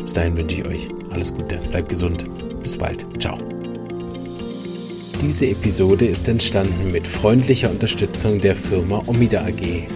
Bis 0.00 0.12
dahin 0.12 0.36
wünsche 0.38 0.60
ich 0.60 0.66
euch 0.66 0.88
alles 1.10 1.34
Gute, 1.34 1.58
bleibt 1.70 1.88
gesund, 1.88 2.26
bis 2.62 2.78
bald, 2.78 3.04
ciao. 3.18 3.36
Diese 5.20 5.46
Episode 5.48 6.06
ist 6.06 6.28
entstanden 6.28 6.92
mit 6.92 7.04
freundlicher 7.04 7.70
Unterstützung 7.70 8.40
der 8.40 8.54
Firma 8.54 9.02
Omida 9.06 9.40
AG. 9.40 9.88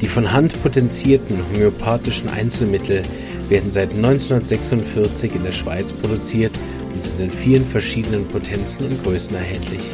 Die 0.00 0.08
von 0.08 0.32
Hand 0.32 0.60
potenzierten 0.62 1.38
homöopathischen 1.52 2.28
Einzelmittel 2.28 3.04
werden 3.48 3.70
seit 3.70 3.90
1946 3.90 5.34
in 5.34 5.42
der 5.42 5.52
Schweiz 5.52 5.92
produziert 5.92 6.52
und 6.92 7.02
sind 7.02 7.20
in 7.20 7.30
vielen 7.30 7.64
verschiedenen 7.64 8.26
Potenzen 8.26 8.86
und 8.86 9.02
Größen 9.02 9.36
erhältlich. 9.36 9.92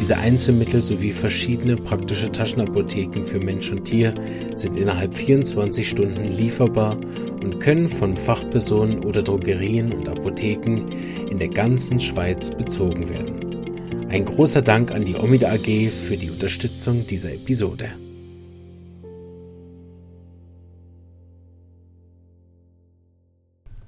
Diese 0.00 0.18
Einzelmittel 0.18 0.82
sowie 0.82 1.12
verschiedene 1.12 1.76
praktische 1.76 2.30
Taschenapotheken 2.30 3.22
für 3.22 3.38
Mensch 3.38 3.70
und 3.70 3.84
Tier 3.84 4.12
sind 4.54 4.76
innerhalb 4.76 5.14
24 5.14 5.88
Stunden 5.88 6.24
lieferbar 6.24 6.98
und 7.42 7.58
können 7.58 7.88
von 7.88 8.16
Fachpersonen 8.16 9.02
oder 9.04 9.22
Drogerien 9.22 9.92
und 9.92 10.08
Apotheken 10.08 10.90
in 11.30 11.38
der 11.38 11.48
ganzen 11.48 12.00
Schweiz 12.00 12.50
bezogen 12.50 13.08
werden. 13.08 14.06
Ein 14.10 14.26
großer 14.26 14.62
Dank 14.62 14.90
an 14.90 15.04
die 15.04 15.14
Omida 15.16 15.50
AG 15.50 15.88
für 15.88 16.16
die 16.16 16.30
Unterstützung 16.30 17.06
dieser 17.06 17.32
Episode. 17.32 17.88